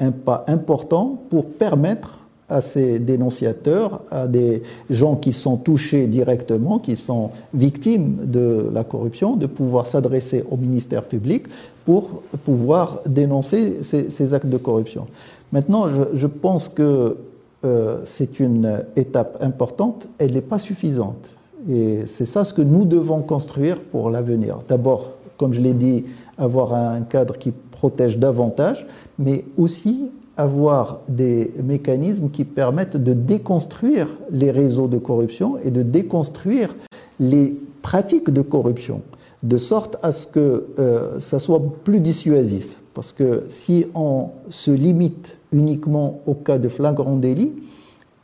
[0.00, 2.18] un pas important pour permettre
[2.50, 8.84] à ces dénonciateurs, à des gens qui sont touchés directement, qui sont victimes de la
[8.84, 11.46] corruption, de pouvoir s'adresser au ministère public
[11.84, 15.06] pour pouvoir dénoncer ces, actes de corruption.
[15.52, 17.16] Maintenant, je, pense que
[17.64, 21.30] euh, c'est une étape importante, elle n'est pas suffisante.
[21.68, 24.58] Et c'est ça ce que nous devons construire pour l'avenir.
[24.68, 26.04] D'abord, comme je l'ai dit,
[26.36, 28.86] avoir un cadre qui protège davantage,
[29.18, 35.82] mais aussi avoir des mécanismes qui permettent de déconstruire les réseaux de corruption et de
[35.82, 36.74] déconstruire
[37.18, 39.02] les pratiques de corruption,
[39.42, 42.80] de sorte à ce que euh, ça soit plus dissuasif.
[42.94, 47.52] Parce que si on se limite uniquement au cas de flagrant délit,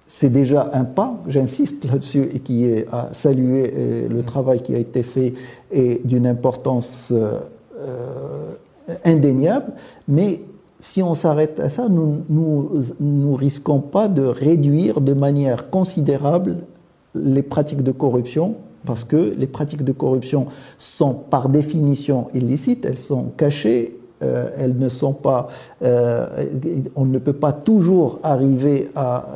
[0.06, 4.78] c'est déjà un pas, j'insiste là-dessus, et qui est à saluer le travail qui a
[4.78, 5.32] été fait
[5.70, 7.40] est d'une importance euh,
[7.78, 8.52] euh,
[9.04, 9.72] indéniable,
[10.06, 10.42] mais
[10.80, 12.22] si on s'arrête à ça, nous
[13.00, 16.58] ne risquons pas de réduire de manière considérable
[17.14, 22.98] les pratiques de corruption, parce que les pratiques de corruption sont par définition illicites, elles
[22.98, 23.98] sont cachées,
[24.58, 25.48] elles ne sont pas,
[25.82, 29.26] on ne peut pas toujours arriver à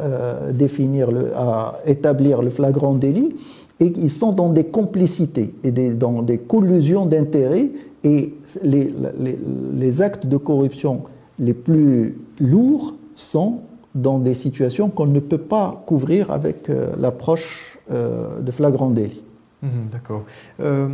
[0.53, 3.35] définir, le, à établir le flagrant délit,
[3.81, 7.69] et ils sont dans des complicités et dans des collusions d'intérêts,
[8.05, 11.03] et les, actes de corruption
[11.39, 13.61] les plus lourds sont
[13.95, 19.23] dans des situations qu'on ne peut pas couvrir avec euh, l'approche euh, de flagrant délit.
[19.63, 20.23] Mhm, d'accord.
[20.61, 20.89] Euh,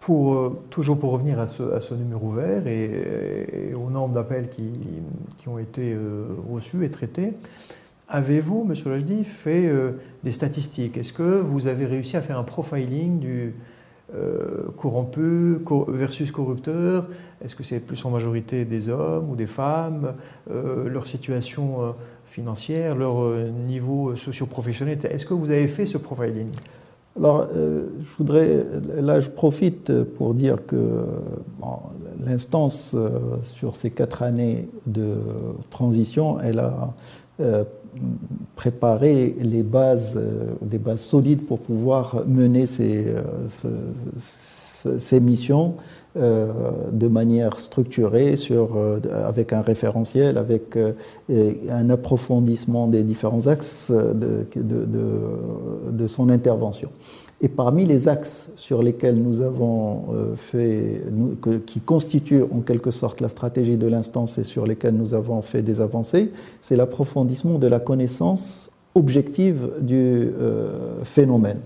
[0.00, 5.96] pour, toujours pour revenir à ce, numéro vert et, au nombre d'appels qui, ont été
[6.50, 7.34] reçus et traités,
[8.08, 9.70] avez-vous, Monsieur Lajdi, fait
[10.24, 10.96] des statistiques?
[10.96, 13.54] Est-ce que vous avez réussi à faire un profiling du,
[14.12, 17.06] euh, corrompus versus corrupteurs
[17.44, 20.14] Est-ce que c'est plus en majorité des hommes ou des femmes?
[20.50, 21.90] Euh, Leur situation euh,
[22.26, 23.24] financière, leur
[23.68, 26.48] niveau socio-professionnel Est-ce que vous avez fait ce profiling?
[27.20, 28.64] Alors, je voudrais,
[29.00, 31.04] là, je profite pour dire que
[32.24, 32.94] l'instance,
[33.44, 35.14] sur ces quatre années de
[35.70, 36.94] transition, elle a
[38.56, 43.20] préparer les bases, euh, des bases solides pour pouvoir mener ces, euh,
[45.20, 45.74] missions.
[45.76, 45.80] euh,
[46.16, 48.76] de manière structurée, sur,
[49.26, 50.76] avec un référentiel, avec
[51.28, 54.46] un approfondissement des différents axes de,
[56.06, 56.90] son intervention.
[57.42, 61.02] Et parmi les axes sur lesquels nous avons euh, fait,
[61.64, 65.62] qui constituent en quelque sorte la stratégie de l'instance et sur lesquels nous avons fait
[65.62, 71.60] des avancées, c'est l'approfondissement de la connaissance objective du euh, phénomène.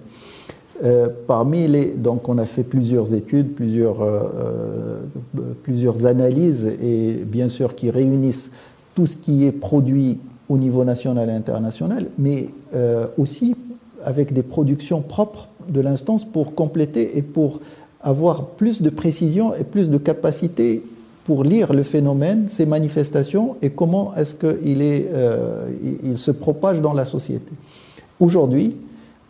[0.82, 3.98] Euh, parmi les, donc on a fait plusieurs études, plusieurs,
[5.62, 8.50] plusieurs analyses et bien sûr qui réunissent
[8.94, 12.48] tout ce qui est produit au niveau national et international, mais
[13.16, 13.54] aussi
[14.04, 17.60] avec des productions propres de l'instance pour compléter et pour
[18.00, 20.82] avoir plus de précision et plus de capacité
[21.24, 25.70] pour lire le phénomène, ses manifestations et comment est-ce qu'il est, euh,
[26.02, 27.50] il se propage dans la société.
[28.20, 28.76] Aujourd'hui,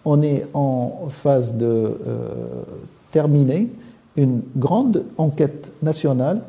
[0.04, 1.92] on est en phase de euh,
[3.10, 3.68] terminer
[4.16, 6.42] une grande enquête nationale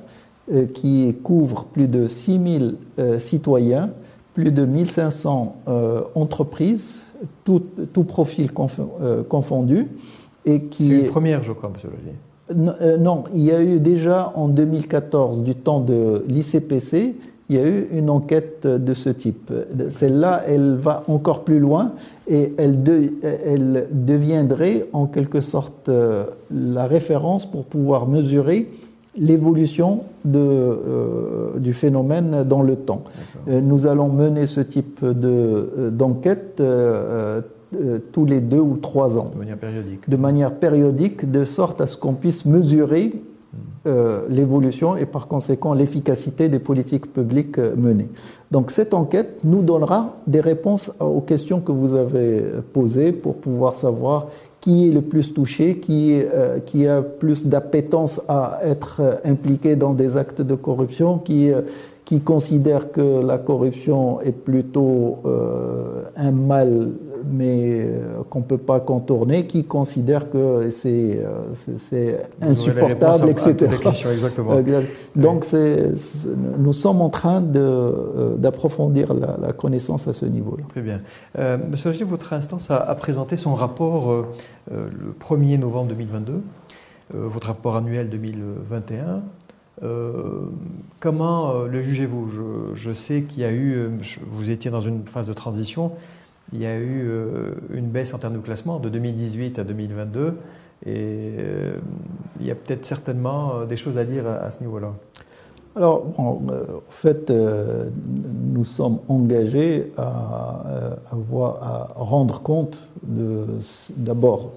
[0.51, 2.75] euh, qui couvre plus de 6000
[3.19, 3.89] citoyens,
[4.33, 5.55] plus de 1500
[6.15, 7.05] entreprises,
[7.43, 7.63] tout,
[7.93, 8.49] tout profil
[9.01, 9.87] euh, confondu.
[10.45, 11.89] Et qui C'est une première, je crois, monsieur
[12.55, 17.15] non, euh, non, il y a eu déjà en 2014, du temps de l'ICPC,
[17.49, 19.51] il y a eu une enquête de ce type.
[19.89, 21.91] Celle-là, elle va encore plus loin
[22.27, 22.79] et elle,
[23.23, 28.67] elle deviendrait en quelque sorte euh, la référence pour pouvoir mesurer
[29.17, 30.01] l'évolution
[30.33, 33.03] euh, du phénomène dans le temps.
[33.47, 36.61] Euh, nous allons mener ce type euh, d'enquête
[38.13, 39.29] tous les deux ou trois ans.
[39.33, 40.09] De manière périodique.
[40.09, 43.13] De manière périodique, de sorte à ce qu'on puisse mesurer
[43.85, 43.89] hmm.
[44.29, 48.09] l'évolution et par conséquent l'efficacité des politiques publiques menées.
[48.51, 53.75] Donc cette enquête nous donnera des réponses aux questions que vous avez posées pour pouvoir
[53.75, 54.27] savoir
[54.65, 56.57] qui est le plus touché, qui, euh,
[56.89, 61.61] a plus d'appétence à être euh, impliqué dans des actes de corruption, qui, euh,
[62.05, 65.23] qui considère que la corruption est plutôt
[66.15, 66.91] un mal
[67.29, 73.55] mais euh, qu'on ne peut pas contourner, qui considère que c'est euh, insupportable, etc.
[74.11, 74.61] exactement.
[75.15, 75.45] Donc
[76.57, 80.63] nous sommes en train euh, d'approfondir la, connaissance à ce niveau-là.
[80.69, 81.01] Très bien.
[81.69, 84.25] Monsieur Lagier, votre instance a, présenté son rapport
[84.69, 86.41] le 1er novembre 2022,
[87.13, 89.21] votre rapport annuel 2021.
[90.99, 92.29] Comment le jugez-vous?
[92.75, 93.89] Je, sais qu'il y a eu,
[94.27, 95.91] vous étiez dans une phase de transition,
[96.53, 100.37] il y a eu euh, une baisse en termes de classement de 2018 à 2022
[100.85, 100.93] et
[101.39, 101.75] euh,
[102.39, 104.93] il y a peut-être certainement euh, des choses à dire à, ce niveau-là.
[105.75, 106.39] Alors, en
[106.89, 110.95] fait, nous sommes engagés à
[111.95, 112.87] rendre compte
[113.97, 114.53] d'abord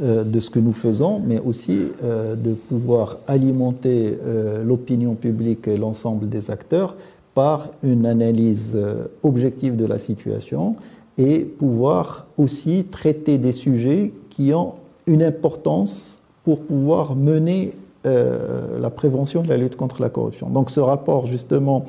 [0.00, 4.18] de, ce que nous faisons, mais aussi de pouvoir alimenter
[4.64, 6.96] l'opinion publique et l'ensemble des acteurs
[7.34, 8.76] par une analyse
[9.22, 10.76] objective de la situation
[11.18, 14.74] et pouvoir aussi traiter des sujets qui ont
[15.06, 17.72] une importance pour pouvoir mener
[18.06, 20.50] euh, la prévention de la lutte contre la corruption.
[20.50, 21.86] Donc ce rapport, justement,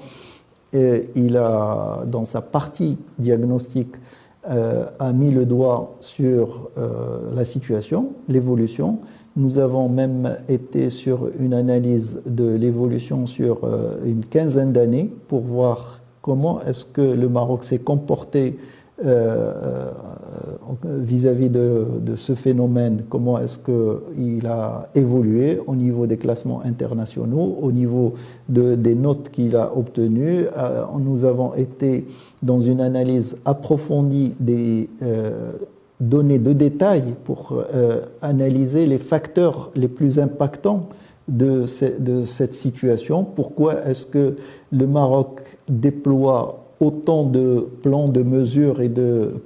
[0.73, 3.95] euh, il a, dans sa partie diagnostique,
[4.49, 6.69] euh, a mis le doigt sur
[7.35, 8.99] la situation, l'évolution.
[9.35, 13.59] Nous avons même été sur une analyse de l'évolution sur
[14.05, 18.57] une quinzaine d'années pour voir comment est-ce que le Maroc s'est comporté
[20.83, 27.71] vis-à-vis de, ce phénomène, comment est-ce qu'il a évolué au niveau des classements internationaux, au
[27.71, 28.13] niveau
[28.47, 30.45] des notes qu'il a obtenues.
[30.99, 32.05] nous avons été
[32.41, 34.89] dans une analyse approfondie des
[35.99, 37.65] données de détail pour
[38.21, 40.87] analyser les facteurs les plus impactants
[41.27, 43.23] de, cette situation.
[43.23, 44.37] Pourquoi est-ce que
[44.71, 49.41] le Maroc déploie autant de plans de mesures et de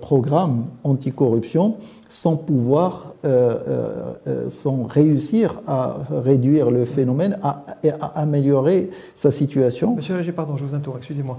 [0.00, 1.76] programmes anticorruption
[2.08, 7.38] sans pouvoir, euh, euh, euh, sans réussir à réduire le phénomène
[7.82, 9.94] et à, améliorer sa situation.
[9.94, 11.38] Monsieur Lager, pardon, je vous interromps, excusez-moi.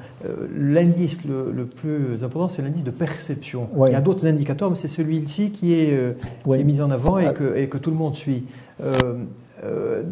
[0.56, 3.68] l'indice le, plus important, c'est l'indice de perception.
[3.88, 6.16] Il y a d'autres indicateurs, mais c'est celui-ci qui, est,
[6.46, 7.34] mis en avant et ah.
[7.34, 8.44] que, et que tout le monde suit.
[9.64, 10.04] Euh,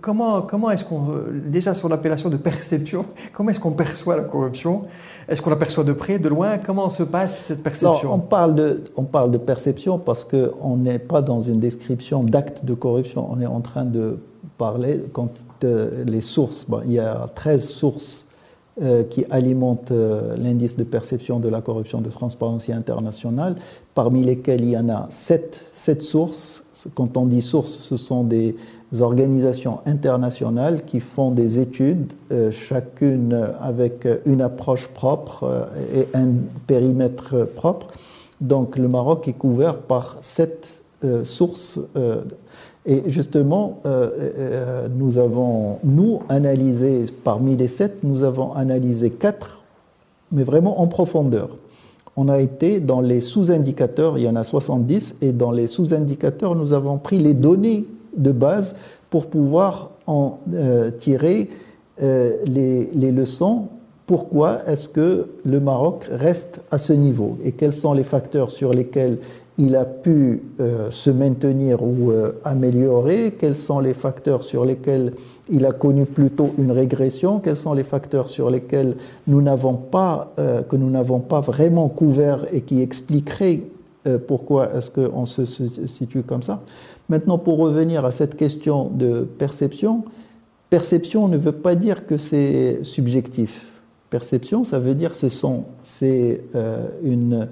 [0.00, 1.02] comment, comment est-ce qu'on,
[1.46, 4.82] déjà sur l'appellation de perception, comment est-ce qu'on perçoit la corruption?
[5.28, 6.56] Est-ce qu'on la perçoit de près, de loin?
[6.58, 8.12] Comment se passe cette perception?
[8.12, 12.64] on, parle de, on parle de perception parce qu'on n'est pas dans une description d'acte
[12.64, 13.28] de corruption.
[13.30, 14.18] On est en train de
[14.56, 15.30] parler quand
[15.64, 18.26] euh, les sources, il y a 13 sources
[18.80, 19.92] euh, qui alimentent
[20.38, 23.56] l'indice de perception de la corruption de Transparency International,
[23.94, 26.64] parmi lesquelles il y en a 7, 7 sources.
[26.94, 28.56] Quand on dit sources, ce sont des
[29.02, 36.28] organisations internationales qui font des études, euh, chacune avec une approche propre euh, et un
[36.66, 37.88] périmètre propre.
[38.40, 40.68] Donc le Maroc est couvert par sept
[41.04, 41.78] euh, sources.
[42.86, 43.80] et justement,
[44.96, 49.62] nous avons, nous, analysé, parmi les sept, nous avons analysé quatre,
[50.32, 51.56] mais vraiment en profondeur.
[52.16, 56.54] On a été dans les sous-indicateurs, il y en a 70, et dans les sous-indicateurs,
[56.54, 57.86] nous avons pris les données
[58.16, 58.74] de base
[59.10, 61.48] pour pouvoir en euh, tirer
[62.02, 63.68] euh, les, leçons.
[64.06, 68.74] Pourquoi est-ce que le Maroc reste à ce niveau et quels sont les facteurs sur
[68.74, 69.18] lesquels
[69.56, 72.12] il a pu euh, se maintenir ou
[72.44, 75.12] améliorer, quels sont les facteurs sur lesquels
[75.48, 78.96] il a connu plutôt une régression, quels sont les facteurs sur lesquels
[79.28, 80.34] nous n'avons pas,
[80.68, 83.60] que nous n'avons pas vraiment couvert et qui expliqueraient
[84.26, 86.60] pourquoi est-ce qu'on se situe comme ça?
[87.08, 90.04] Maintenant, pour revenir à cette question de perception,
[90.70, 93.68] perception ne veut pas dire que c'est subjectif.
[94.10, 95.28] Perception, ça veut dire que
[95.84, 97.48] c'est euh, une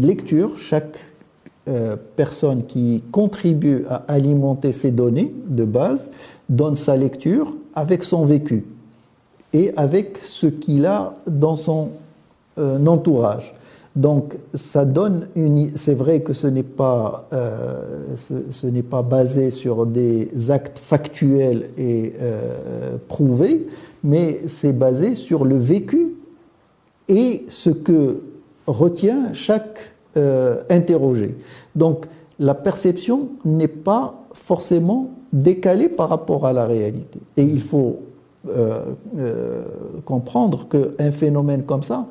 [0.00, 0.56] lecture.
[0.58, 0.98] Chaque
[1.66, 6.10] euh, personne qui contribue à alimenter ces données de base
[6.50, 8.66] donne sa lecture avec son vécu
[9.54, 11.92] et avec ce qu'il a dans son
[12.58, 13.54] euh, entourage.
[13.96, 15.76] Donc, ça donne une.
[15.76, 18.16] C'est vrai que ce n'est pas, euh,
[18.50, 23.68] ce, n'est pas basé sur des actes factuels et euh, prouvés,
[24.02, 26.14] mais c'est basé sur le vécu
[27.08, 28.24] et ce que
[28.66, 29.78] retient chaque
[30.16, 31.36] euh, interrogé.
[31.76, 32.06] Donc,
[32.40, 37.20] la perception n'est pas forcément décalée par rapport à la réalité.
[37.36, 38.00] Et il faut
[40.04, 42.06] comprendre qu'un phénomène comme ça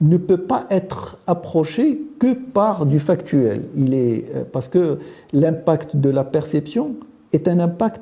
[0.00, 3.62] ne peut pas être approché que par du factuel.
[3.76, 4.98] Il est, euh, parce que
[5.32, 6.96] l'impact de la perception
[7.32, 8.00] est un impact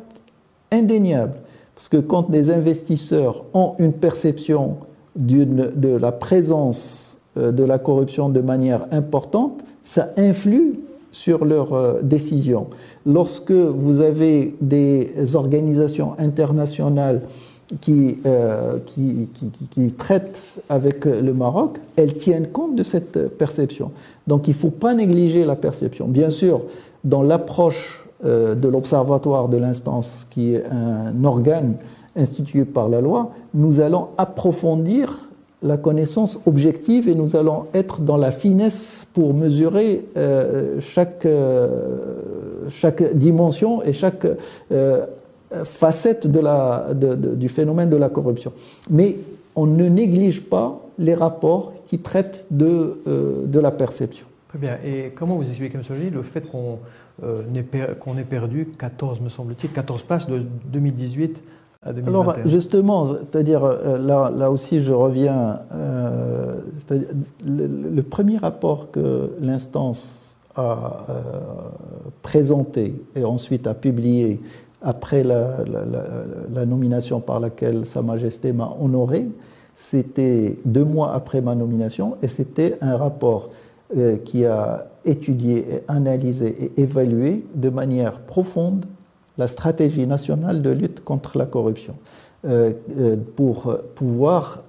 [0.70, 1.34] indéniable.
[1.74, 4.78] Parce que quand des investisseurs ont une perception
[5.16, 10.80] de la présence euh, de la corruption de manière importante, ça influe
[11.12, 12.68] sur leurs euh, décisions.
[13.04, 17.22] Lorsque vous avez des organisations internationales
[17.88, 23.92] euh, qui, qui, qui, traitent avec le Maroc, elles tiennent compte de cette perception.
[24.26, 26.06] Donc il ne faut pas négliger la perception.
[26.06, 26.60] Bien sûr,
[27.02, 31.76] dans l'approche euh, de l'Observatoire de l'instance, qui est un organe
[32.14, 35.30] institué par la loi, nous allons approfondir
[35.62, 41.26] la connaissance objective et nous allons être dans la finesse pour mesurer euh, chaque,
[42.68, 44.26] chaque dimension et chaque
[45.64, 48.52] facette de la, du phénomène de la corruption.
[48.90, 49.16] Mais
[49.54, 54.26] on ne néglige pas les rapports qui traitent de, euh, de la perception.
[54.48, 54.78] Très bien.
[54.84, 55.82] Et comment vous expliquez, M.
[55.96, 56.78] Gilles, le fait qu'on
[57.22, 57.42] euh,
[58.00, 60.42] qu'on ait perdu 14, me semble-t-il, 14 places de
[60.72, 61.42] 2018
[61.82, 65.58] à 2021 Alors, justement, c'est-à-dire, euh, là, là aussi, je reviens.
[66.90, 71.06] le, le, premier rapport que l'instance a
[72.22, 74.40] présenté et ensuite a publié
[74.82, 79.26] après la, nomination par laquelle Sa Majesté m'a honoré.
[79.76, 83.50] C'était deux mois après ma nomination et c'était un rapport
[83.96, 88.84] euh, qui a étudié, analysé et évalué de manière profonde
[89.38, 91.94] la stratégie nationale de lutte contre la corruption.
[93.36, 94.64] Pour pouvoir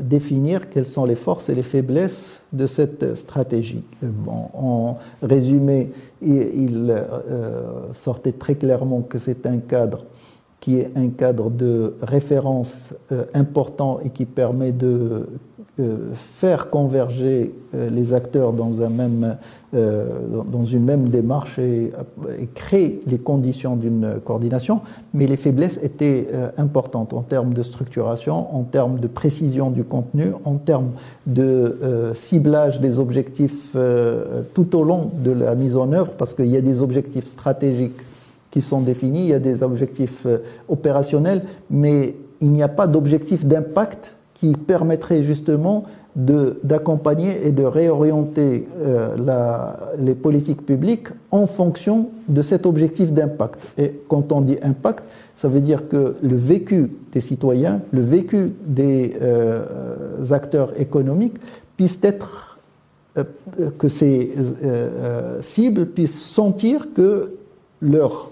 [0.00, 3.84] définir quelles sont les forces et les faiblesses de cette stratégie.
[4.26, 6.92] en résumé, il
[7.92, 10.04] sortait très clairement que c'est un cadre
[10.60, 15.28] qui est un cadre de référence euh, important et qui permet de
[15.78, 19.36] euh, faire converger euh, les acteurs dans, un même,
[19.72, 21.92] dans une même démarche et,
[22.54, 24.80] créer les conditions d'une coordination,
[25.12, 30.32] mais les faiblesses étaient importantes en termes de structuration, en termes de précision du contenu,
[30.44, 30.92] en termes
[31.26, 33.76] de ciblage des objectifs
[34.54, 38.00] tout au long de la mise en œuvre, parce qu'il y a des objectifs stratégiques
[38.50, 40.38] qui sont définis, il y a des objectifs euh,
[40.68, 45.84] opérationnels, mais il n'y a pas d'objectif d'impact qui permettrait justement
[46.16, 49.16] d'accompagner et de réorienter euh,
[49.98, 53.60] les politiques publiques en fonction de cet objectif d'impact.
[53.78, 55.04] Et quand on dit impact,
[55.36, 59.62] ça veut dire que le vécu des citoyens, le vécu des euh,
[60.30, 61.36] acteurs économiques
[61.76, 62.58] puisse être,
[63.78, 64.30] que ces
[65.40, 67.32] cibles puissent sentir que
[67.80, 68.30] leur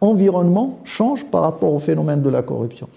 [0.00, 2.88] environnement change par rapport au phénomène de la corruption.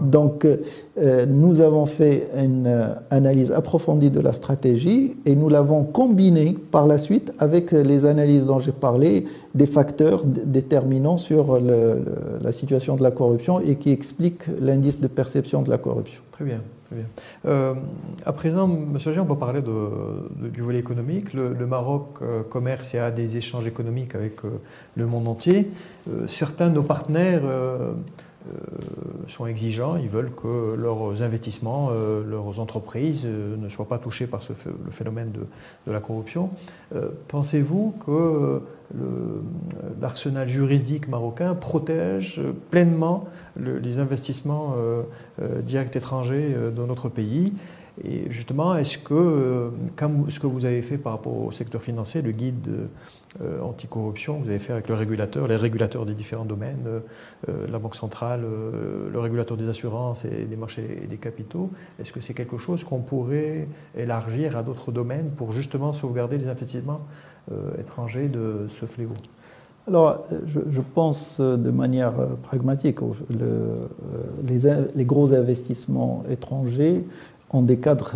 [0.00, 5.82] Donc, euh, nous avons fait une euh, analyse approfondie de la stratégie et nous l'avons
[5.82, 12.52] combinée par la suite avec les analyses dont j'ai parlé, des facteurs déterminants sur la
[12.52, 16.20] situation de la corruption et qui expliquent l'indice de perception de la corruption.
[16.32, 16.60] Très bien.
[17.46, 17.74] Euh,
[18.24, 18.98] à présent, M.
[18.98, 21.32] G, on peut parler du volet économique.
[21.32, 24.60] Le, Maroc euh, commerce et a des échanges économiques avec euh,
[24.96, 25.70] le monde entier.
[26.26, 27.42] certains de nos partenaires
[29.28, 34.52] sont exigeants, ils veulent que leurs investissements, leurs entreprises ne soient pas touchés par ce,
[34.84, 36.50] le phénomène de, la corruption.
[37.28, 38.60] Pensez-vous que
[40.00, 42.40] l'arsenal juridique marocain protège
[42.70, 43.24] pleinement
[43.56, 45.02] les investissements euh,
[45.40, 47.52] euh, directs étrangers euh, dans notre pays?
[48.02, 52.22] Et justement, est-ce que, comme ce que vous avez fait par rapport au secteur financier,
[52.22, 52.88] le guide
[53.62, 56.86] anticorruption, vous avez fait avec le régulateur, les régulateurs des différents domaines,
[57.48, 58.42] la Banque centrale,
[59.12, 61.70] le régulateur des assurances et des marchés et des capitaux,
[62.00, 63.66] est-ce que c'est quelque chose qu'on pourrait
[63.96, 67.00] élargir à d'autres domaines pour justement sauvegarder les investissements
[67.78, 69.14] étrangers de ce fléau?
[69.86, 73.86] Alors, je, pense euh, de manière euh, pragmatique, euh,
[74.94, 77.04] les, gros investissements étrangers
[77.54, 78.12] ont des cadres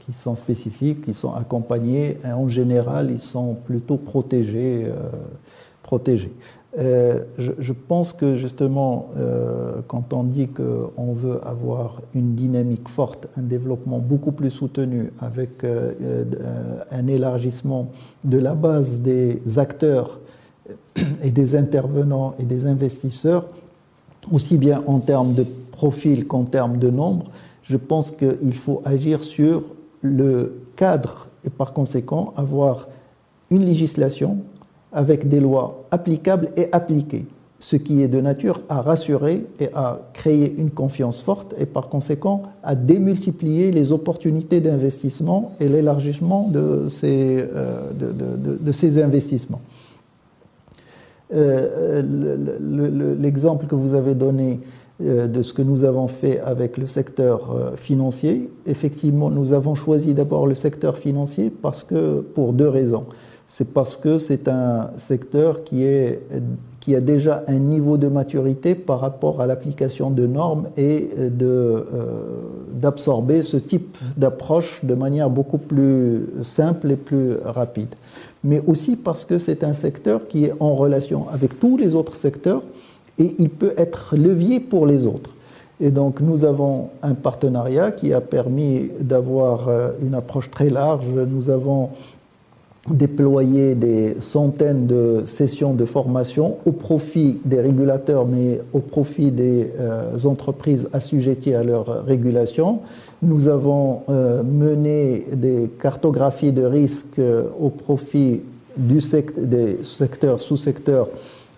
[0.00, 4.86] qui sont spécifiques, qui sont accompagnés, et en général, ils sont plutôt protégés.
[5.82, 6.32] protégés.
[6.76, 9.10] je, pense que justement,
[9.88, 15.64] quand on dit qu'on veut avoir une dynamique forte, un développement beaucoup plus soutenu, avec
[16.90, 17.88] un élargissement
[18.24, 20.18] de la base des acteurs
[21.22, 23.46] et des intervenants et des investisseurs,
[24.30, 27.26] aussi bien en termes de profil qu'en termes de nombre,
[27.70, 29.62] je pense qu'il faut agir sur
[30.02, 32.88] le cadre et par conséquent avoir
[33.48, 34.38] une législation
[34.92, 37.26] avec des lois applicables et appliquées,
[37.60, 41.88] ce qui est de nature à rassurer et à créer une confiance forte et par
[41.88, 47.44] conséquent à démultiplier les opportunités d'investissement et l'élargissement de, ces,
[49.00, 49.60] investissements.
[53.20, 54.58] L'exemple que vous avez donné
[55.00, 60.14] de ce que nous avons fait avec le secteur euh, financier, effectivement, nous avons choisi
[60.14, 63.06] d'abord le secteur financier parce que, pour deux raisons.
[63.48, 66.20] C'est parce que c'est un secteur qui, est,
[66.78, 71.10] qui a déjà un niveau de maturité par rapport à l'application de normes et
[72.72, 77.96] d'absorber ce type d'approche de manière beaucoup plus simple et plus rapide
[78.42, 82.14] mais aussi parce que c'est un secteur qui est en relation avec tous les autres
[82.14, 82.62] secteurs
[83.20, 85.34] et il peut être levier pour les autres.
[85.80, 91.06] Et donc nous avons un partenariat qui a permis d'avoir euh, une approche très large.
[91.06, 91.90] Nous avons
[92.88, 99.70] déployé des centaines de sessions de formation au profit des régulateurs, mais au profit des
[99.78, 102.80] euh, entreprises assujetties à leur régulation.
[103.22, 107.20] Nous avons euh, mené des cartographies de risques
[107.60, 108.40] au profit
[108.76, 108.98] du
[109.36, 111.08] des secteurs, sous-secteurs,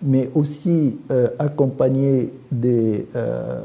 [0.03, 3.07] mais aussi euh, accompagné des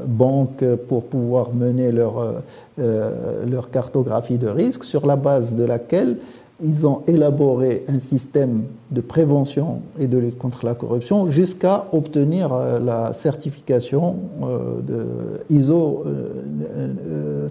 [0.07, 2.41] banques pour pouvoir mener leur,
[2.77, 6.17] leur cartographie de risques, sur la base de laquelle
[6.61, 12.51] ils ont élaboré un système de prévention et de lutte contre la corruption jusqu'à obtenir
[12.51, 16.05] euh, la certification euh, de ISO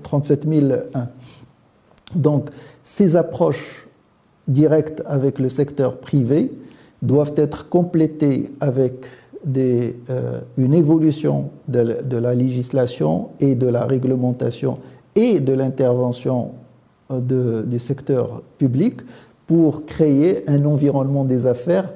[0.02, 0.76] 37001.
[0.76, 1.04] Euh,
[2.14, 2.50] Donc,
[2.84, 3.88] ces approches
[4.46, 6.50] directes avec le secteur privé
[7.02, 9.06] doivent être complétées avec
[9.44, 9.96] des,
[10.56, 14.78] une évolution de, la législation et de la réglementation
[15.14, 16.52] et de l'intervention
[17.10, 19.00] du secteur public
[19.46, 21.92] pour créer un environnement des affaires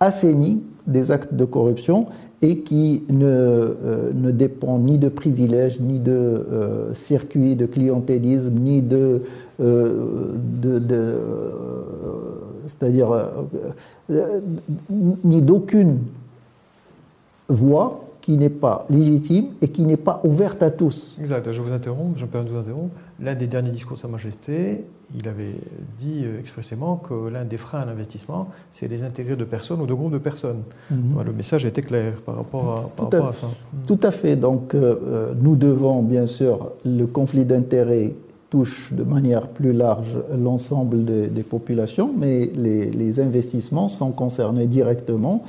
[0.00, 2.06] assaini des actes de corruption
[2.42, 8.82] et qui ne, euh, dépend ni de privilèges, ni de euh, circuits de clientélisme, ni
[8.82, 9.22] de,
[9.60, 11.14] euh, de
[12.66, 13.08] c'est-à-dire
[15.24, 15.98] ni d'aucune
[17.48, 21.16] voie qui n'est pas légitime et qui n'est pas ouverte à tous.
[21.20, 22.94] Exact, je vous interromps, je me permets de vous interrompre.
[23.18, 24.84] L'un des derniers discours de Sa Majesté,
[25.18, 25.56] il avait
[25.98, 29.86] dit euh, expressément que l'un des freins à l'investissement, c'est les intégrer de personnes ou
[29.86, 30.62] de groupes de personnes.
[30.92, 31.24] Mhm.
[31.26, 33.48] Le message était clair par rapport à, Tout à, ça.
[33.88, 34.36] Tout à fait.
[34.36, 38.14] Donc, euh, euh, nous devons, bien sûr, le conflit d'intérêts
[38.48, 45.42] touche de manière plus large l'ensemble des, populations, mais les, les investissements sont concernés directement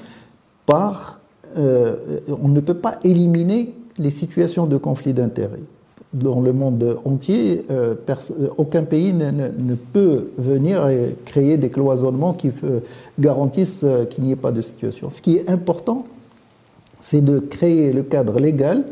[0.65, 1.20] par
[1.55, 5.59] on ne peut pas éliminer les situations de conflit d'intérêts.
[6.13, 7.95] Dans le monde entier, euh,
[8.57, 12.51] aucun pays ne, peut venir et créer des cloisonnements qui
[13.17, 15.09] garantissent euh, qu'il n'y ait pas de situation.
[15.09, 16.05] Ce qui est important,
[16.99, 18.83] c'est de créer le cadre légal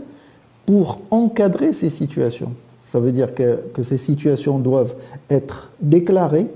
[0.65, 2.53] pour encadrer ces situations.
[2.89, 4.95] Ça veut dire que ces situations doivent
[5.29, 6.47] être déclarées,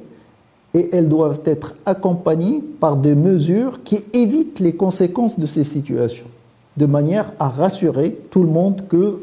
[0.74, 6.26] et elles doivent être accompagnées par des mesures qui évitent les conséquences de ces situations,
[6.78, 9.20] de manière à rassurer tout le monde que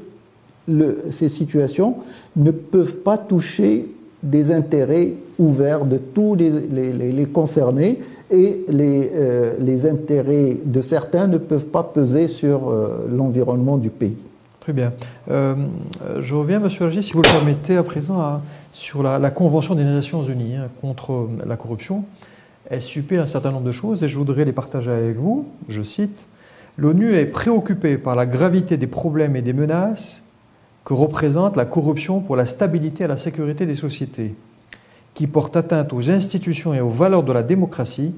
[1.10, 1.96] ces situations
[2.36, 3.88] ne peuvent pas toucher
[4.22, 7.98] des intérêts ouverts de tous les, concernés
[8.30, 14.16] et euh, les, intérêts de certains ne peuvent pas peser sur euh, l'environnement du pays.
[14.60, 14.92] Très bien.
[15.30, 15.54] Euh,
[16.20, 18.40] je reviens, Monsieur Régis, si vous le permettez, à présent
[18.72, 22.04] sur la, Convention des Nations Unies hein, contre la corruption.
[22.68, 25.48] Elle supplie un certain nombre de choses et je voudrais les partager avec vous.
[25.68, 26.26] Je cite
[26.78, 30.22] L'ONU est préoccupée par la gravité des problèmes et des menaces
[30.84, 34.34] que représente la corruption pour la stabilité et la sécurité des sociétés,
[35.14, 38.14] qui porte atteinte aux institutions et aux valeurs de la démocratie,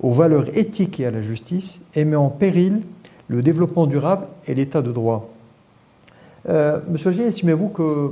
[0.00, 2.80] aux valeurs éthiques et à la justice, et met en péril
[3.28, 5.32] le développement durable et l'état de droit.
[6.48, 8.10] Euh, Monsieur Algier, estimez-vous que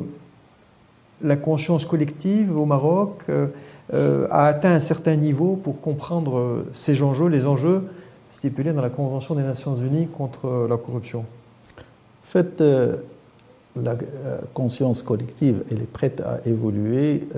[1.23, 3.47] la conscience collective au Maroc euh,
[3.93, 7.83] euh, a atteint un certain niveau pour comprendre euh, ces enjeux, les enjeux
[8.31, 12.63] stipulés dans la Convention des Nations Unies contre la corruption En fait,
[13.81, 13.97] la
[14.53, 17.29] conscience collective, elle est prête à évoluer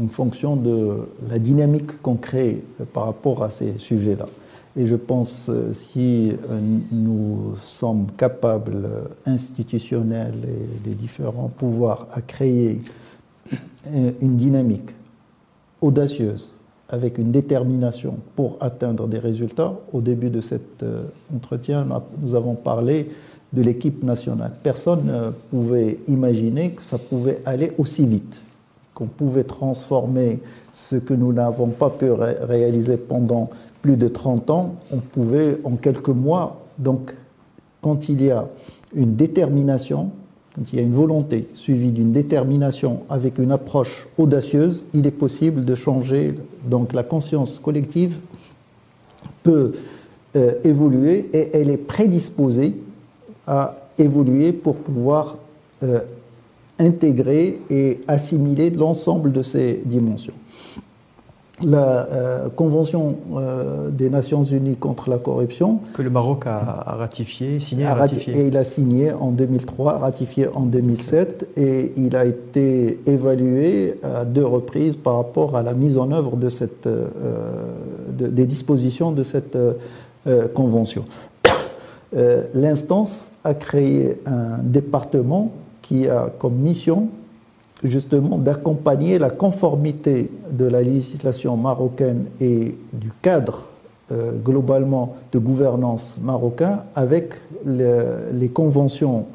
[0.00, 2.64] en fonction de la dynamique qu'on crée
[2.94, 4.26] par rapport à ces sujets-là.
[4.76, 6.32] Et je pense si
[6.90, 8.88] nous sommes capables,
[9.26, 12.80] institutionnels et des différents pouvoirs, à créer
[14.20, 14.90] une dynamique
[15.82, 16.54] audacieuse,
[16.88, 19.74] avec une détermination pour atteindre des résultats.
[19.92, 21.04] Au début de cet euh,
[21.34, 21.86] entretien,
[22.20, 23.10] nous avons parlé
[23.52, 24.52] de l'équipe nationale.
[24.62, 28.40] Personne ne pouvait imaginer que ça pouvait aller aussi vite,
[28.94, 30.40] qu'on pouvait transformer
[30.74, 33.50] ce que nous n'avons pas pu réaliser pendant
[33.82, 37.14] plus de 30 ans, on pouvait en quelques mois, donc
[37.82, 38.46] quand il y a
[38.94, 40.10] une détermination,
[40.54, 45.10] quand il y a une volonté suivie d'une détermination avec une approche audacieuse, il est
[45.10, 46.34] possible de changer.
[46.64, 48.16] Donc la conscience collective
[49.42, 49.72] peut
[50.36, 52.74] euh, évoluer et elle est prédisposée
[53.46, 55.36] à évoluer pour pouvoir
[55.82, 56.00] euh,
[56.78, 60.34] intégrer et assimiler l'ensemble de ces dimensions
[61.64, 65.80] la euh, Convention euh, des Nations Unies contre la corruption.
[65.94, 68.36] Que le Maroc a, ratifié, signé a ratifié.
[68.36, 74.24] Et il a signé en 2003, ratifié en 2007, et il a été évalué à
[74.24, 77.06] deux reprises par rapport à la mise en œuvre de cette, euh,
[78.08, 79.58] des dispositions de cette
[80.54, 81.04] Convention.
[82.54, 85.50] L'instance a créé un département
[85.82, 87.08] qui a comme mission
[87.84, 93.64] justement d'accompagner la conformité de la législation marocaine et du cadre
[94.12, 99.26] euh, globalement de gouvernance marocain avec les conventions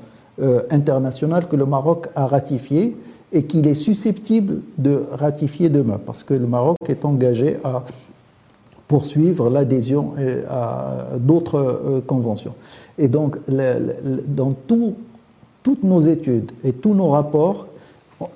[0.41, 2.95] euh, internationales que le Maroc a ratifiées
[3.33, 7.83] et qu'il est susceptible de ratifier demain, parce que le Maroc est engagé à
[8.87, 10.13] poursuivre l'adhésion
[10.49, 12.53] à d'autres euh, conventions.
[12.97, 13.37] Et donc,
[14.27, 14.53] dans
[15.63, 17.67] toutes nos études et tous nos rapports,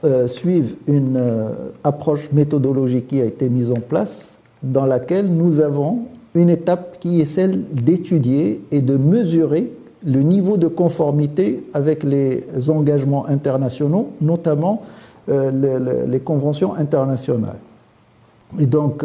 [0.04, 1.50] euh, suivent une euh,
[1.84, 4.28] approche méthodologique qui a été mise en place,
[4.62, 6.02] dans laquelle nous avons
[6.36, 9.72] une étape qui est celle d'étudier et de mesurer
[10.06, 14.84] le niveau de conformité avec les engagements internationaux, notamment
[15.30, 17.58] euh, les, conventions internationales.
[18.60, 19.04] Et donc,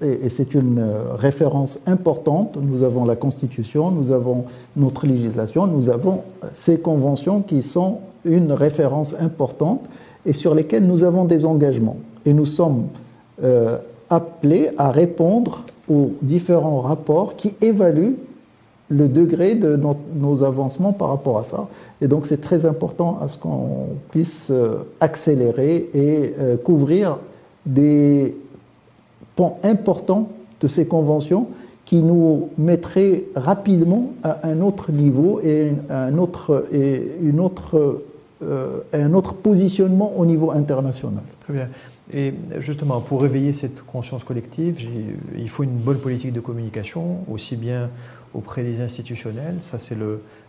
[0.00, 0.80] et c'est une
[1.18, 2.56] référence importante.
[2.62, 4.44] Nous avons la Constitution, nous avons
[4.76, 6.20] notre législation, nous avons
[6.54, 9.82] ces conventions qui sont une référence importante
[10.26, 11.96] et sur lesquelles nous avons des engagements.
[12.24, 12.86] Et nous sommes
[13.42, 13.78] euh,
[14.10, 18.16] appelés à répondre aux différents rapports qui évaluent
[18.88, 19.78] le degré de
[20.14, 21.68] nos avancements par rapport à ça.
[22.00, 27.18] Et donc c'est très important à ce qu'on puisse euh, accélérer et euh, couvrir
[27.64, 28.36] des
[29.36, 30.28] pans importants
[30.60, 31.48] de ces conventions
[31.84, 38.02] qui nous mettraient rapidement à un autre niveau et, un autre, et une autre,
[38.92, 41.22] un autre positionnement au niveau international.
[41.44, 41.68] Très bien.
[42.12, 44.78] Et justement, pour réveiller cette conscience collective,
[45.36, 47.88] il faut une bonne politique de communication, aussi bien
[48.34, 49.96] auprès des institutionnels, ça c'est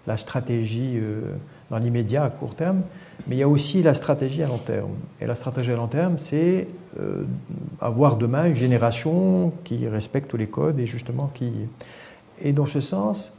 [0.07, 1.21] la stratégie euh,
[1.69, 2.81] dans l'immédiat, à court terme,
[3.27, 4.91] mais il y a aussi la stratégie à long terme.
[5.21, 6.67] Et la stratégie à long terme, c'est
[6.99, 7.23] euh,
[7.79, 11.51] avoir demain une génération qui respecte tous les codes et justement qui...
[12.41, 13.37] Et dans ce sens,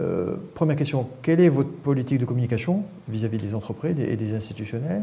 [0.00, 5.02] euh, première question, quelle est votre politique de communication vis-à-vis des entreprises et des institutionnels?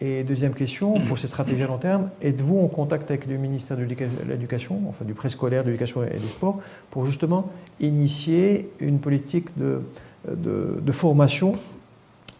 [0.00, 3.76] Et deuxième question, pour cette stratégie à long terme, êtes-vous en contact avec le ministère
[3.76, 3.84] de
[4.28, 6.60] l'Éducation, enfin du préscolaire, de l'Éducation et du Sport,
[6.90, 7.48] pour justement
[7.80, 9.80] initier une politique de,
[10.26, 11.52] de formation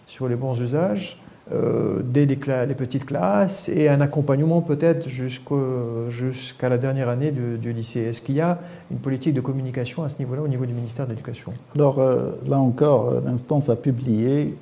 [0.09, 1.22] sur les bons usages
[1.53, 8.01] euh, dès les, petites classes et un accompagnement peut-être jusqu'à la dernière année du, lycée.
[8.01, 8.59] Est-ce qu'il y a
[8.91, 11.53] une politique de communication à ce niveau-là au niveau du ministère de l'Éducation?
[11.75, 14.55] Alors euh, là encore, euh, l'instance a publié,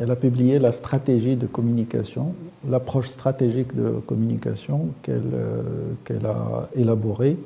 [0.00, 2.32] elle a publié la stratégie de communication,
[2.68, 7.36] l'approche stratégique de communication qu'elle a élaborée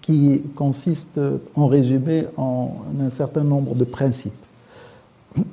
[0.00, 1.20] qui consiste
[1.54, 4.45] en résumé en un certain nombre de principes.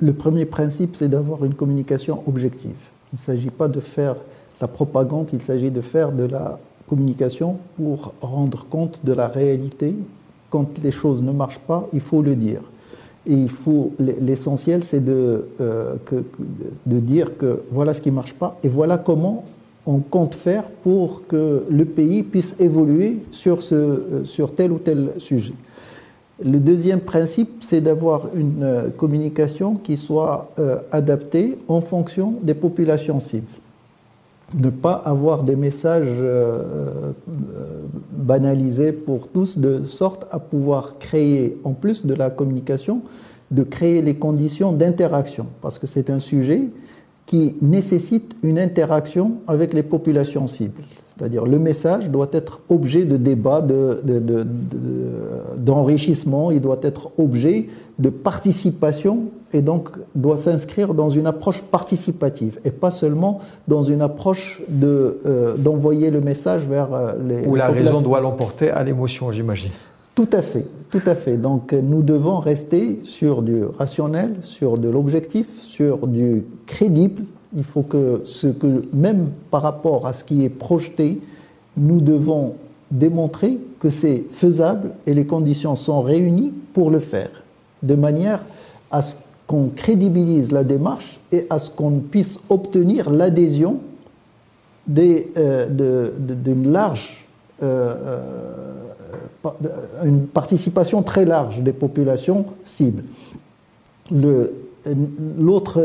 [0.00, 2.70] Le premier principe, c'est d'avoir une communication objective.
[3.12, 4.16] Il ne s'agit pas de faire
[4.60, 6.58] la propagande, il s'agit de faire de la
[6.88, 9.94] communication pour rendre compte de la réalité.
[10.50, 12.60] Quand les choses ne marchent pas, il faut le dire.
[13.26, 15.94] L'essentiel, c'est de, euh,
[16.86, 19.44] de dire que voilà ce qui ne marche pas et voilà comment
[19.86, 25.12] on compte faire pour que le pays puisse évoluer sur, euh, sur tel ou tel
[25.18, 25.54] sujet.
[26.42, 32.54] Le deuxième principe, c'est d'avoir une euh, communication qui soit euh, adaptée en fonction des
[32.54, 33.46] populations cibles.
[34.52, 37.12] Ne pas avoir des messages euh,
[38.10, 43.02] banalisés pour tous, de sorte à pouvoir créer, en plus de la communication,
[43.52, 46.62] de créer les conditions d'interaction, parce que c'est un sujet
[47.26, 50.82] qui nécessite une interaction avec les populations cibles.
[51.16, 53.64] C'est-à-dire le message doit être objet de débat,
[55.56, 57.68] d'enrichissement, de, il doit être objet
[58.00, 64.02] de participation et donc doit s'inscrire dans une approche participative et pas seulement dans une
[64.02, 67.46] approche euh, d'envoyer le message vers euh, les...
[67.46, 69.70] Où la raison doit l'emporter à l'émotion, j'imagine.
[70.14, 71.36] Tout à fait, tout à fait.
[71.36, 77.24] Donc nous devons rester sur du rationnel, sur de l'objectif, sur du crédible
[77.56, 81.20] il faut que, ce que, même par rapport à ce qui est projeté,
[81.76, 82.54] nous devons
[82.90, 87.30] démontrer que c'est faisable et les conditions sont réunies pour le faire,
[87.82, 88.40] de manière
[88.90, 89.14] à ce
[89.46, 93.78] qu'on crédibilise la démarche et à ce qu'on puisse obtenir l'adhésion
[94.86, 97.23] d'une large, euh, euh,
[97.62, 97.70] une
[100.32, 103.04] participation très large des populations cibles.
[105.38, 105.82] L'autre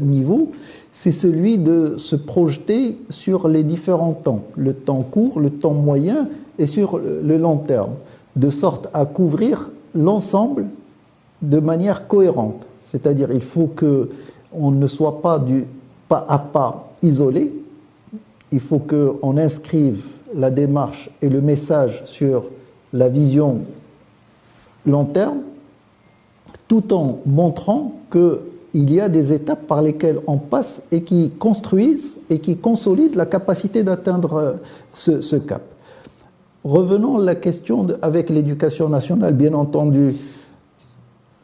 [0.00, 0.52] niveau,
[0.92, 6.28] c'est celui de se projeter sur les différents temps, le temps court, le temps moyen
[6.58, 7.92] et sur le long terme,
[8.36, 10.66] de sorte à couvrir l'ensemble
[11.40, 12.62] de manière cohérente.
[12.90, 14.10] C'est-à-dire il faut que
[14.52, 15.64] on ne soit pas du
[16.08, 17.52] pas à pas isolé,
[18.52, 20.04] il faut qu'on inscrive
[20.34, 22.44] la démarche et le message sur
[22.92, 23.60] la vision
[24.86, 25.40] long terme,
[26.68, 28.40] tout en montrant que
[28.74, 33.18] il y a des étapes par lesquelles on passe et qui construisent et qui consolident
[33.18, 34.52] la capacité d'atteindre euh,
[34.94, 35.60] ce, cap.
[36.64, 40.14] Revenons à la question avec l'éducation nationale, bien entendu.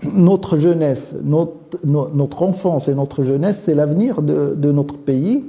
[0.03, 5.45] Notre jeunesse, notre, enfance et notre jeunesse, c'est l'avenir de notre pays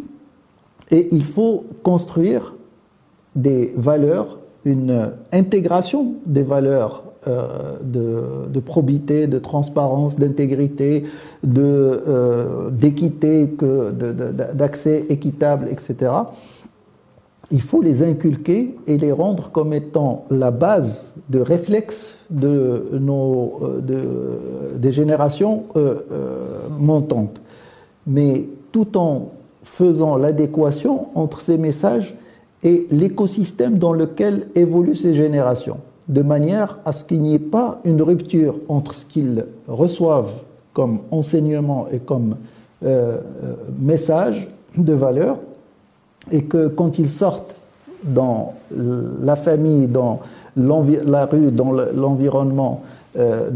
[0.92, 2.56] et il faut construire
[3.42, 11.04] des valeurs, une intégration des valeurs euh, de, probité, de transparence, d'intégrité,
[11.58, 13.50] euh, d'équité,
[14.54, 16.12] d'accès équitable, etc.
[17.52, 23.60] Il faut les inculquer et les rendre comme étant la base de réflexe de nos,
[23.64, 25.64] euh, des générations
[26.78, 27.42] montantes.
[28.08, 29.32] Mais tout en
[29.64, 32.16] faisant l'adéquation entre ces messages
[32.64, 37.80] et l'écosystème dans lequel évoluent ces générations, de manière à ce qu'il n'y ait pas
[37.86, 40.32] une rupture entre ce qu'ils reçoivent
[40.74, 42.36] comme enseignement et comme
[42.84, 45.38] euh, euh, message de valeur,
[46.32, 47.60] et que quand ils sortent
[48.04, 50.20] dans la famille, dans
[50.56, 52.82] la rue, dans l'environnement
[53.18, 53.50] euh,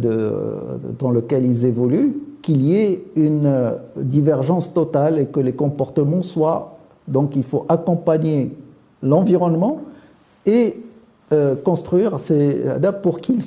[0.99, 6.78] dans lequel ils évoluent, qu'il y ait une divergence totale et que les comportements soient...
[7.08, 8.51] Donc il faut accompagner
[9.04, 9.82] l'environnement
[10.45, 10.82] et
[11.32, 13.41] euh, construire ces adaptes pour qu'ils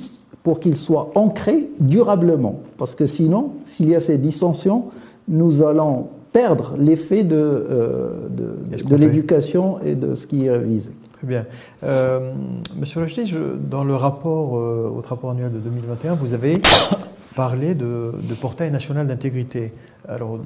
[0.47, 2.61] pour qu'ils soient ancrés durablement.
[2.77, 4.85] Parce que sinon, s'il y a ces dissensions,
[5.27, 10.91] nous allons perdre l'effet de, euh, de, l'éducation et de ce qui est visé.
[11.11, 11.45] Très bien.
[11.83, 12.31] Euh,
[12.77, 16.61] Monsieur Lachty, dans le rapport, euh, au rapport annuel de 2021, vous avez
[17.35, 19.73] parlé de, de portail national d'intégrité.
[20.07, 20.39] Alors,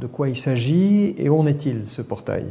[0.00, 2.46] de quoi il s'agit et où en est-il ce portail?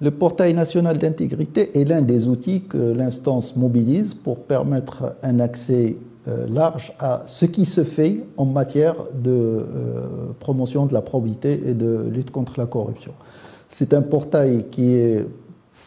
[0.00, 5.96] Le portail national d'intégrité est l'un des outils que l'instance mobilise pour permettre un accès
[6.28, 9.62] euh, large à ce qui se fait en matière de euh,
[10.38, 13.12] promotion de la probité et de lutte contre la corruption.
[13.70, 15.26] C'est un portail qui est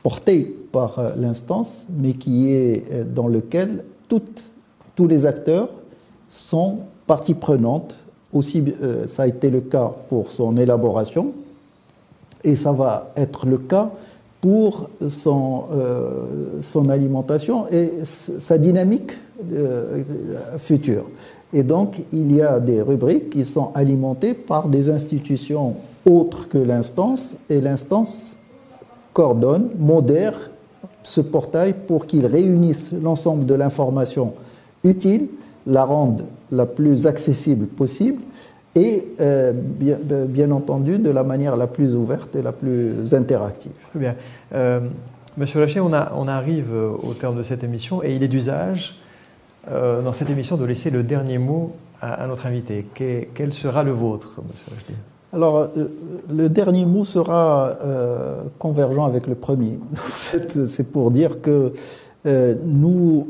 [0.04, 5.70] porté par euh, l'instance, mais qui est dans lequel tous les acteurs
[6.30, 7.96] sont partie prenante.
[8.34, 8.64] Aussi,
[9.08, 11.34] ça a été le cas pour son élaboration,
[12.44, 13.92] et ça va être le cas
[14.42, 17.92] pour son, euh, alimentation et
[18.40, 19.12] sa dynamique
[19.54, 20.04] euh,
[20.58, 21.06] future.
[21.54, 25.76] Et donc, il y a des rubriques qui sont alimentées par des institutions
[26.06, 28.36] autres que l'instance, et l'instance
[29.14, 30.50] coordonne, modère
[31.04, 34.34] ce portail pour qu'il réunisse l'ensemble de l'information
[34.84, 35.28] utile,
[35.68, 38.22] la rende la plus accessible possible
[38.76, 43.72] et euh, bien, entendu de la manière la plus ouverte et la plus interactive.
[43.90, 44.16] Très bien.
[44.54, 44.80] Euh,
[45.38, 48.98] Monsieur Lacher, on, on, arrive au terme de cette émission et il est d'usage
[49.70, 52.86] euh, dans cette émission de laisser le dernier mot à, notre invité.
[52.94, 55.00] quel sera le vôtre, Monsieur Lacher
[55.34, 55.70] alors,
[56.30, 57.78] le dernier mot sera
[58.60, 59.80] convergent avec le premier.
[59.94, 61.72] En fait, c'est pour dire que
[62.26, 63.30] nous,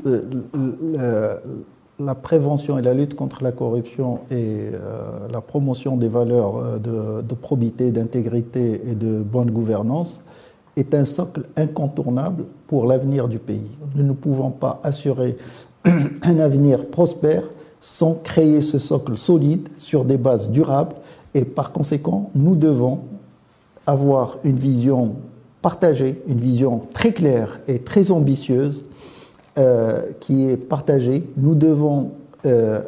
[2.06, 7.22] la prévention et la lutte contre la corruption et euh, la promotion des valeurs euh,
[7.22, 10.22] de, probité, d'intégrité et de bonne gouvernance
[10.78, 13.70] est un socle incontournable pour l'avenir du pays.
[13.96, 15.38] Nous ne pouvons pas assurer
[15.86, 17.44] un avenir prospère
[17.82, 20.96] sans créer ce socle solide sur des bases durables
[21.34, 23.02] et par conséquent, nous devons
[23.88, 25.16] avoir une vision
[25.62, 28.84] partagée, une vision très claire et très ambitieuse
[29.58, 31.24] euh, qui est partagée.
[31.36, 32.12] Nous devons
[32.46, 32.80] euh,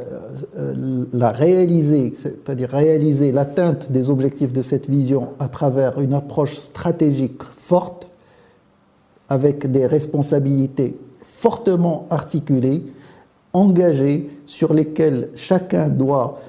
[0.57, 6.55] euh, la réaliser, c'est-à-dire réaliser l'atteinte des objectifs de cette vision à travers une approche
[6.55, 8.07] stratégique forte,
[9.27, 12.81] avec des responsabilités fortement articulées,
[13.51, 16.39] engagées, sur lesquelles chacun doit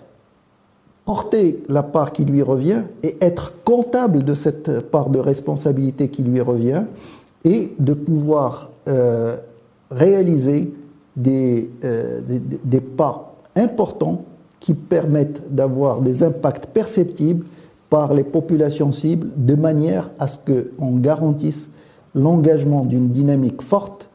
[1.04, 6.22] porter la part qui lui revient et être comptable de cette part de responsabilité qui
[6.22, 6.84] lui revient
[7.42, 8.70] et de pouvoir
[9.94, 10.72] réaliser
[11.26, 14.24] euh, des, des, pas importants
[14.60, 17.44] qui permettent d'avoir des impacts perceptibles
[17.90, 21.68] par les populations cibles de manière à ce qu'on garantisse
[22.14, 24.08] l'engagement d'une dynamique forte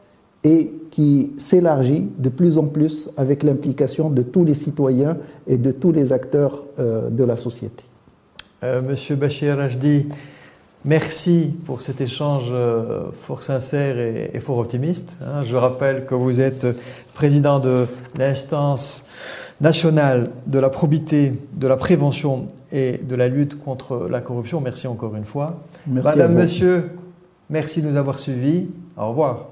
[0.44, 5.16] et qui s'élargit de plus en plus avec l'implication de tous les citoyens
[5.46, 7.84] et de tous les acteurs euh, de la société.
[8.62, 10.06] Euh, Monsieur Bachir Rajdi,
[10.84, 15.18] Merci pour cet échange euh, fort sincère et, fort optimiste.
[15.22, 15.44] Hein.
[15.44, 16.66] Je rappelle que vous êtes
[17.12, 19.06] président de l'instance
[19.60, 24.60] nationale de la probité, de la prévention et de la lutte contre la corruption.
[24.62, 25.60] Merci encore une fois.
[25.86, 26.90] Madame, Monsieur,
[27.50, 28.68] merci de nous avoir suivis.
[28.96, 29.48] Au revoir.